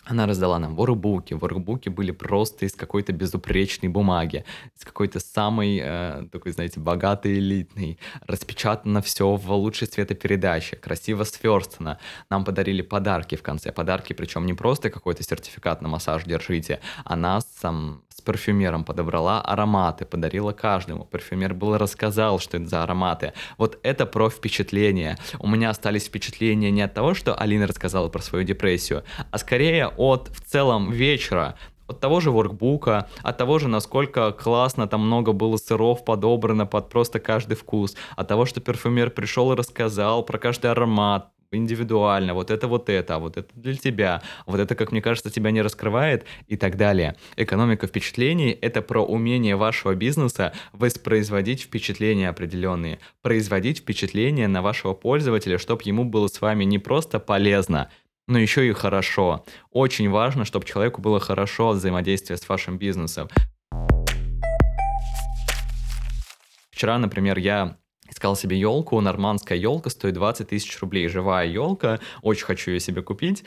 Она 0.05 0.27
раздала 0.27 0.59
нам 0.59 0.75
воркбуки. 0.75 1.33
Воркбуки 1.33 1.89
были 1.89 2.11
просто 2.11 2.65
из 2.65 2.73
какой-то 2.73 3.11
безупречной 3.11 3.89
бумаги, 3.89 4.45
из 4.77 4.85
какой-то 4.85 5.19
самой, 5.19 5.79
э, 5.83 6.27
такой, 6.31 6.51
знаете, 6.51 6.79
богатой, 6.79 7.39
элитной. 7.39 7.97
Распечатано 8.27 9.01
все 9.01 9.35
в 9.35 9.51
лучшей 9.51 9.87
цветопередаче, 9.87 10.75
красиво 10.75 11.23
сверстано. 11.23 11.97
Нам 12.29 12.45
подарили 12.45 12.83
подарки 12.83 13.35
в 13.35 13.41
конце. 13.41 13.71
Подарки, 13.71 14.13
причем 14.13 14.45
не 14.45 14.53
просто 14.53 14.91
какой-то 14.91 15.23
сертификат 15.23 15.81
на 15.81 15.87
массаж 15.87 16.23
держите, 16.23 16.79
а 17.03 17.15
нас 17.15 17.47
сам 17.59 18.03
парфюмером 18.25 18.83
подобрала 18.83 19.41
ароматы, 19.41 20.05
подарила 20.05 20.51
каждому. 20.51 21.05
Парфюмер 21.05 21.53
был 21.53 21.77
рассказал, 21.77 22.39
что 22.39 22.57
это 22.57 22.67
за 22.67 22.83
ароматы. 22.83 23.33
Вот 23.57 23.79
это 23.83 24.05
про 24.05 24.29
впечатление. 24.29 25.17
У 25.39 25.47
меня 25.47 25.69
остались 25.69 26.05
впечатления 26.05 26.71
не 26.71 26.81
от 26.81 26.93
того, 26.93 27.13
что 27.13 27.33
Алина 27.35 27.67
рассказала 27.67 28.09
про 28.09 28.21
свою 28.21 28.43
депрессию, 28.43 29.03
а 29.31 29.37
скорее 29.37 29.87
от 29.87 30.29
в 30.29 30.41
целом 30.41 30.91
вечера, 30.91 31.55
от 31.87 31.99
того 31.99 32.19
же 32.19 32.31
воркбука, 32.31 33.07
от 33.21 33.37
того 33.37 33.59
же, 33.59 33.67
насколько 33.67 34.31
классно 34.31 34.87
там 34.87 35.05
много 35.05 35.33
было 35.33 35.57
сыров 35.57 36.03
подобрано 36.03 36.65
под 36.65 36.89
просто 36.89 37.19
каждый 37.19 37.55
вкус, 37.55 37.95
от 38.15 38.27
того, 38.27 38.45
что 38.45 38.61
парфюмер 38.61 39.11
пришел 39.11 39.51
и 39.51 39.55
рассказал 39.55 40.23
про 40.23 40.37
каждый 40.37 40.71
аромат, 40.71 41.29
индивидуально, 41.51 42.33
вот 42.33 42.51
это 42.51 42.67
вот 42.67 42.89
это, 42.89 43.15
а 43.15 43.19
вот 43.19 43.37
это 43.37 43.49
для 43.55 43.75
тебя, 43.75 44.21
вот 44.45 44.59
это, 44.59 44.75
как 44.75 44.91
мне 44.91 45.01
кажется, 45.01 45.29
тебя 45.29 45.51
не 45.51 45.61
раскрывает 45.61 46.25
и 46.47 46.57
так 46.57 46.77
далее. 46.77 47.15
Экономика 47.35 47.87
впечатлений— 47.87 48.51
это 48.61 48.81
про 48.81 49.03
умение 49.03 49.55
вашего 49.55 49.95
бизнеса 49.95 50.53
воспроизводить 50.73 51.61
впечатления 51.61 52.29
определенные, 52.29 52.99
производить 53.21 53.79
впечатление 53.79 54.47
на 54.47 54.61
вашего 54.61 54.93
пользователя, 54.93 55.57
чтобы 55.57 55.81
ему 55.85 56.03
было 56.05 56.27
с 56.27 56.41
вами 56.41 56.63
не 56.63 56.79
просто 56.79 57.19
полезно, 57.19 57.89
но 58.27 58.39
еще 58.39 58.67
и 58.67 58.73
хорошо. 58.73 59.45
Очень 59.71 60.09
важно, 60.09 60.45
чтобы 60.45 60.65
человеку 60.65 61.01
было 61.01 61.19
хорошо 61.19 61.69
от 61.69 61.77
взаимодействия 61.77 62.37
с 62.37 62.49
вашим 62.49 62.77
бизнесом. 62.77 63.29
Вчера, 66.71 66.97
например, 66.97 67.37
я 67.37 67.77
искал 68.09 68.35
себе 68.35 68.59
елку, 68.59 68.99
нормандская 69.01 69.57
елка 69.57 69.89
стоит 69.89 70.13
20 70.13 70.49
тысяч 70.49 70.79
рублей, 70.79 71.07
живая 71.07 71.47
елка, 71.47 71.99
очень 72.21 72.45
хочу 72.45 72.71
ее 72.71 72.79
себе 72.79 73.01
купить. 73.01 73.43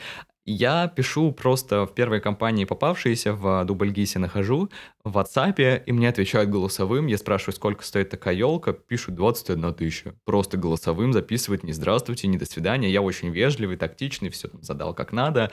Я 0.51 0.87
пишу 0.87 1.31
просто 1.31 1.85
в 1.85 1.93
первой 1.93 2.21
компании 2.21 2.65
попавшиеся, 2.65 3.33
в 3.33 3.63
Дубльгисе 3.65 4.17
нахожу, 4.17 4.71
в 5.03 5.15
WhatsApp, 5.15 5.83
и 5.85 5.91
мне 5.91 6.09
отвечают 6.09 6.49
голосовым, 6.49 7.05
я 7.05 7.19
спрашиваю, 7.19 7.53
сколько 7.53 7.83
стоит 7.83 8.09
такая 8.09 8.33
елка, 8.33 8.73
пишут 8.73 9.13
21 9.13 9.73
тысяча. 9.75 10.15
Просто 10.25 10.57
голосовым 10.57 11.13
записывают 11.13 11.63
«не 11.63 11.71
здравствуйте», 11.71 12.27
«не 12.27 12.37
до 12.39 12.45
свидания», 12.45 12.89
я 12.89 13.03
очень 13.03 13.29
вежливый, 13.29 13.77
тактичный, 13.77 14.31
все 14.31 14.49
задал 14.59 14.95
как 14.95 15.11
надо. 15.11 15.51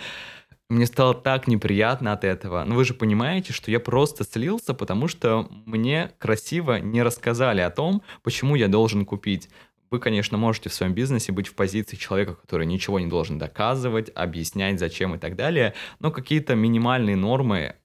Мне 0.68 0.86
стало 0.86 1.14
так 1.14 1.46
неприятно 1.46 2.12
от 2.12 2.24
этого. 2.24 2.64
Но 2.64 2.74
вы 2.74 2.84
же 2.84 2.92
понимаете, 2.92 3.52
что 3.52 3.70
я 3.70 3.78
просто 3.78 4.24
слился, 4.24 4.74
потому 4.74 5.06
что 5.06 5.48
мне 5.64 6.10
красиво 6.18 6.80
не 6.80 7.02
рассказали 7.02 7.60
о 7.60 7.70
том, 7.70 8.02
почему 8.24 8.56
я 8.56 8.66
должен 8.66 9.04
купить. 9.06 9.48
Вы, 9.90 10.00
конечно, 10.00 10.36
можете 10.36 10.68
в 10.68 10.74
своем 10.74 10.92
бизнесе 10.92 11.30
быть 11.30 11.46
в 11.46 11.54
позиции 11.54 11.96
человека, 11.96 12.34
который 12.34 12.66
ничего 12.66 12.98
не 12.98 13.06
должен 13.06 13.38
доказывать, 13.38 14.10
объяснять, 14.14 14.80
зачем 14.80 15.14
и 15.14 15.18
так 15.18 15.36
далее, 15.36 15.74
но 16.00 16.10
какие-то 16.10 16.56
минимальные 16.56 17.14
нормы 17.14 17.76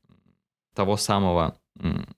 того 0.73 0.97
самого 0.97 1.57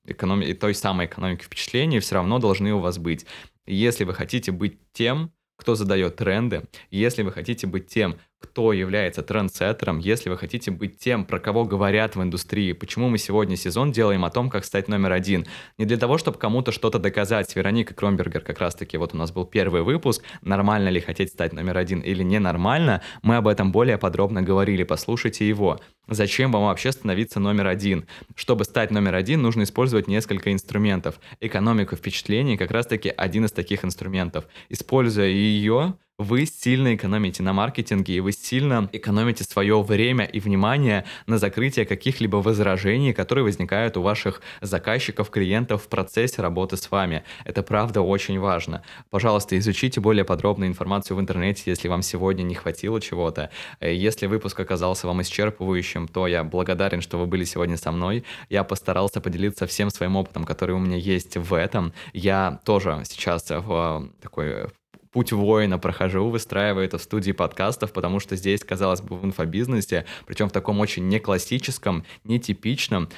экономи... 0.05 0.53
той 0.53 0.73
самой 0.73 1.07
экономики 1.07 1.43
впечатлений 1.43 1.99
все 1.99 2.15
равно 2.15 2.39
должны 2.39 2.73
у 2.73 2.79
вас 2.79 2.97
быть. 2.97 3.25
Если 3.65 4.05
вы 4.05 4.13
хотите 4.13 4.51
быть 4.51 4.79
тем, 4.93 5.31
кто 5.57 5.75
задает 5.75 6.15
тренды, 6.15 6.63
если 6.89 7.23
вы 7.23 7.31
хотите 7.31 7.67
быть 7.67 7.87
тем, 7.87 8.17
кто 8.43 8.73
является 8.73 9.23
трендсеттером, 9.23 9.99
если 9.99 10.29
вы 10.29 10.37
хотите 10.37 10.69
быть 10.69 10.97
тем, 10.97 11.23
про 11.23 11.39
кого 11.39 11.63
говорят 11.63 12.17
в 12.17 12.21
индустрии, 12.21 12.73
почему 12.73 13.07
мы 13.07 13.17
сегодня 13.17 13.55
сезон 13.55 13.93
делаем 13.93 14.25
о 14.25 14.29
том, 14.29 14.49
как 14.49 14.65
стать 14.65 14.89
номер 14.89 15.13
один. 15.13 15.45
Не 15.77 15.85
для 15.85 15.97
того, 15.97 16.17
чтобы 16.17 16.37
кому-то 16.37 16.73
что-то 16.73 16.99
доказать. 16.99 17.49
С 17.49 17.55
Вероникой 17.55 17.95
Кромбергер 17.95 18.41
как 18.41 18.59
раз-таки, 18.59 18.97
вот 18.97 19.13
у 19.13 19.17
нас 19.17 19.31
был 19.31 19.45
первый 19.45 19.81
выпуск, 19.81 20.23
нормально 20.41 20.89
ли 20.89 20.99
хотеть 20.99 21.29
стать 21.29 21.53
номер 21.53 21.77
один 21.77 22.01
или 22.01 22.21
ненормально, 22.21 23.01
мы 23.21 23.37
об 23.37 23.47
этом 23.47 23.71
более 23.71 23.97
подробно 23.97 24.41
говорили, 24.41 24.83
послушайте 24.83 25.47
его. 25.47 25.79
Зачем 26.09 26.51
вам 26.51 26.63
вообще 26.63 26.91
становиться 26.91 27.39
номер 27.39 27.67
один? 27.67 28.05
Чтобы 28.35 28.65
стать 28.65 28.91
номер 28.91 29.15
один, 29.15 29.41
нужно 29.41 29.63
использовать 29.63 30.09
несколько 30.09 30.51
инструментов. 30.51 31.15
Экономика 31.39 31.95
впечатлений 31.95 32.57
как 32.57 32.71
раз-таки 32.71 33.09
один 33.09 33.45
из 33.45 33.53
таких 33.53 33.85
инструментов. 33.85 34.45
Используя 34.67 35.27
ее, 35.27 35.95
вы 36.23 36.45
сильно 36.45 36.95
экономите 36.95 37.43
на 37.43 37.53
маркетинге, 37.53 38.15
и 38.15 38.19
вы 38.19 38.31
сильно 38.31 38.89
экономите 38.91 39.43
свое 39.43 39.81
время 39.81 40.25
и 40.25 40.39
внимание 40.39 41.05
на 41.27 41.37
закрытие 41.37 41.85
каких-либо 41.85 42.37
возражений, 42.37 43.13
которые 43.13 43.43
возникают 43.43 43.97
у 43.97 44.01
ваших 44.01 44.41
заказчиков, 44.61 45.29
клиентов 45.29 45.83
в 45.83 45.87
процессе 45.87 46.41
работы 46.41 46.77
с 46.77 46.89
вами. 46.89 47.23
Это 47.45 47.63
правда 47.63 48.01
очень 48.01 48.39
важно. 48.39 48.83
Пожалуйста, 49.09 49.57
изучите 49.57 49.99
более 50.01 50.23
подробную 50.25 50.69
информацию 50.69 51.17
в 51.17 51.19
интернете, 51.19 51.63
если 51.67 51.87
вам 51.87 52.01
сегодня 52.01 52.43
не 52.43 52.55
хватило 52.55 52.99
чего-то. 53.01 53.49
Э, 53.79 53.93
если 53.93 54.27
выпуск 54.27 54.59
оказался 54.59 55.07
вам 55.07 55.21
исчерпывающим, 55.21 56.07
то 56.07 56.27
я 56.27 56.43
благодарен, 56.43 57.01
что 57.01 57.17
вы 57.17 57.25
были 57.25 57.43
сегодня 57.43 57.77
со 57.77 57.91
мной. 57.91 58.23
Я 58.49 58.63
постарался 58.63 59.21
поделиться 59.21 59.67
всем 59.67 59.89
своим 59.89 60.15
опытом, 60.15 60.45
который 60.45 60.75
у 60.75 60.79
меня 60.79 60.97
есть 60.97 61.37
в 61.37 61.53
этом. 61.53 61.93
Я 62.13 62.59
тоже 62.65 63.01
сейчас 63.05 63.49
в 63.49 64.11
э, 64.11 64.21
такой 64.21 64.67
путь 65.13 65.31
воина 65.31 65.77
прохожу, 65.77 66.27
выстраиваю 66.29 66.85
это 66.85 66.97
в 66.97 67.03
студии 67.03 67.31
подкастов, 67.31 67.93
потому 67.93 68.19
что 68.19 68.35
здесь, 68.35 68.63
казалось 68.63 69.01
бы, 69.01 69.15
в 69.15 69.23
инфобизнесе, 69.23 70.05
причем 70.25 70.49
в 70.49 70.51
таком 70.51 70.79
очень 70.79 71.07
не 71.07 71.19
классическом, 71.19 72.03
нетипичном, 72.23 73.09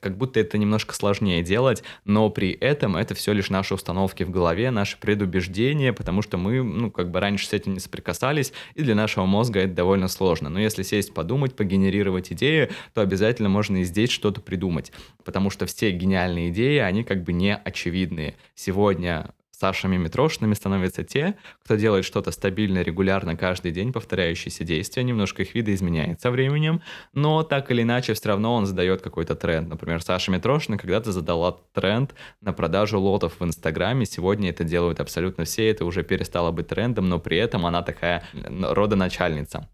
как 0.00 0.16
будто 0.16 0.40
это 0.40 0.58
немножко 0.58 0.94
сложнее 0.94 1.42
делать, 1.42 1.84
но 2.04 2.28
при 2.30 2.50
этом 2.50 2.96
это 2.96 3.14
все 3.14 3.32
лишь 3.32 3.48
наши 3.48 3.74
установки 3.74 4.24
в 4.24 4.30
голове, 4.30 4.70
наши 4.70 4.98
предубеждения, 4.98 5.92
потому 5.92 6.22
что 6.22 6.36
мы, 6.36 6.62
ну, 6.62 6.90
как 6.90 7.10
бы 7.10 7.20
раньше 7.20 7.46
с 7.46 7.52
этим 7.52 7.74
не 7.74 7.80
соприкасались, 7.80 8.52
и 8.74 8.82
для 8.82 8.94
нашего 8.94 9.24
мозга 9.24 9.60
это 9.60 9.74
довольно 9.74 10.08
сложно. 10.08 10.48
Но 10.48 10.58
если 10.58 10.82
сесть, 10.82 11.14
подумать, 11.14 11.54
погенерировать 11.54 12.32
идею, 12.32 12.70
то 12.92 13.02
обязательно 13.02 13.48
можно 13.48 13.78
и 13.78 13.84
здесь 13.84 14.10
что-то 14.10 14.40
придумать, 14.40 14.92
потому 15.24 15.50
что 15.50 15.66
все 15.66 15.92
гениальные 15.92 16.50
идеи, 16.50 16.78
они 16.78 17.04
как 17.04 17.22
бы 17.22 17.32
не 17.32 17.54
очевидные. 17.54 18.34
Сегодня 18.56 19.30
Сашами 19.60 19.98
Митрошинами 19.98 20.54
становятся 20.54 21.04
те, 21.04 21.34
кто 21.62 21.74
делает 21.74 22.06
что-то 22.06 22.30
стабильно, 22.30 22.80
регулярно, 22.80 23.36
каждый 23.36 23.72
день, 23.72 23.92
повторяющиеся 23.92 24.64
действия, 24.64 25.02
немножко 25.02 25.42
их 25.42 25.54
видоизменяет 25.54 26.20
со 26.22 26.30
временем, 26.30 26.80
но 27.12 27.42
так 27.42 27.70
или 27.70 27.82
иначе 27.82 28.14
все 28.14 28.28
равно 28.30 28.54
он 28.54 28.64
задает 28.64 29.02
какой-то 29.02 29.36
тренд. 29.36 29.68
Например, 29.68 30.02
Саша 30.02 30.30
Митрошина 30.30 30.78
когда-то 30.78 31.12
задала 31.12 31.58
тренд 31.74 32.14
на 32.40 32.54
продажу 32.54 32.98
лотов 32.98 33.38
в 33.38 33.44
Инстаграме, 33.44 34.06
сегодня 34.06 34.48
это 34.48 34.64
делают 34.64 34.98
абсолютно 34.98 35.44
все, 35.44 35.68
это 35.68 35.84
уже 35.84 36.04
перестало 36.04 36.52
быть 36.52 36.68
трендом, 36.68 37.10
но 37.10 37.18
при 37.18 37.36
этом 37.36 37.66
она 37.66 37.82
такая 37.82 38.24
родоначальница. 38.32 39.68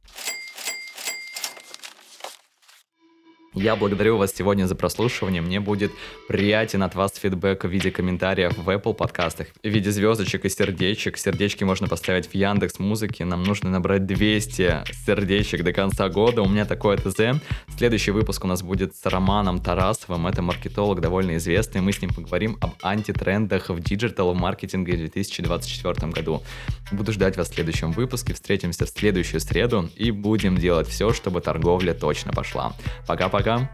Я 3.59 3.75
благодарю 3.75 4.19
вас 4.19 4.35
сегодня 4.35 4.67
за 4.67 4.75
прослушивание. 4.75 5.41
Мне 5.41 5.61
будет 5.61 5.91
приятен 6.29 6.83
от 6.83 6.95
вас 6.95 7.15
фидбэк 7.17 7.65
в 7.65 7.69
виде 7.69 7.91
комментариев 7.91 8.53
в 8.59 8.69
Apple 8.69 8.93
подкастах, 8.93 9.47
в 9.63 9.67
виде 9.67 9.91
звездочек 9.91 10.45
и 10.45 10.51
сердечек. 10.51 11.17
Сердечки 11.17 11.65
можно 11.65 11.89
поставить 11.89 12.27
в 12.27 12.35
Яндекс 12.35 12.79
Музыке. 12.79 13.25
Нам 13.25 13.45
нужно 13.45 13.71
набрать 13.71 14.05
200 14.05 14.85
сердечек 15.07 15.65
до 15.65 15.73
конца 15.73 16.11
года. 16.11 16.43
У 16.43 16.49
меня 16.51 16.67
такое 16.67 16.99
ТЗ. 16.99 17.41
Следующий 17.79 18.11
выпуск 18.11 18.45
у 18.45 18.47
нас 18.47 18.63
будет 18.63 18.95
с 18.95 19.07
Романом 19.07 19.59
Тарасовым. 19.63 20.27
Это 20.27 20.43
маркетолог 20.43 21.01
довольно 21.01 21.39
известный. 21.39 21.81
Мы 21.81 21.93
с 21.93 22.03
ним 22.03 22.13
поговорим 22.13 22.59
об 22.61 22.73
антитрендах 22.83 23.71
в 23.71 23.81
digital 23.81 24.35
маркетинге 24.35 24.93
в 24.93 24.99
2024 24.99 26.13
году. 26.13 26.43
Буду 26.93 27.11
ждать 27.11 27.39
вас 27.39 27.49
в 27.49 27.55
следующем 27.55 27.93
выпуске. 27.93 28.35
Встретимся 28.35 28.85
в 28.85 28.91
следующую 28.91 29.41
среду 29.41 29.89
и 29.97 30.11
будем 30.11 30.59
делать 30.59 30.89
все, 30.89 31.15
чтобы 31.15 31.41
торговля 31.41 31.95
точно 31.95 32.35
пошла. 32.35 32.75
Пока-пока. 33.07 33.46
Instagram. 33.47 33.69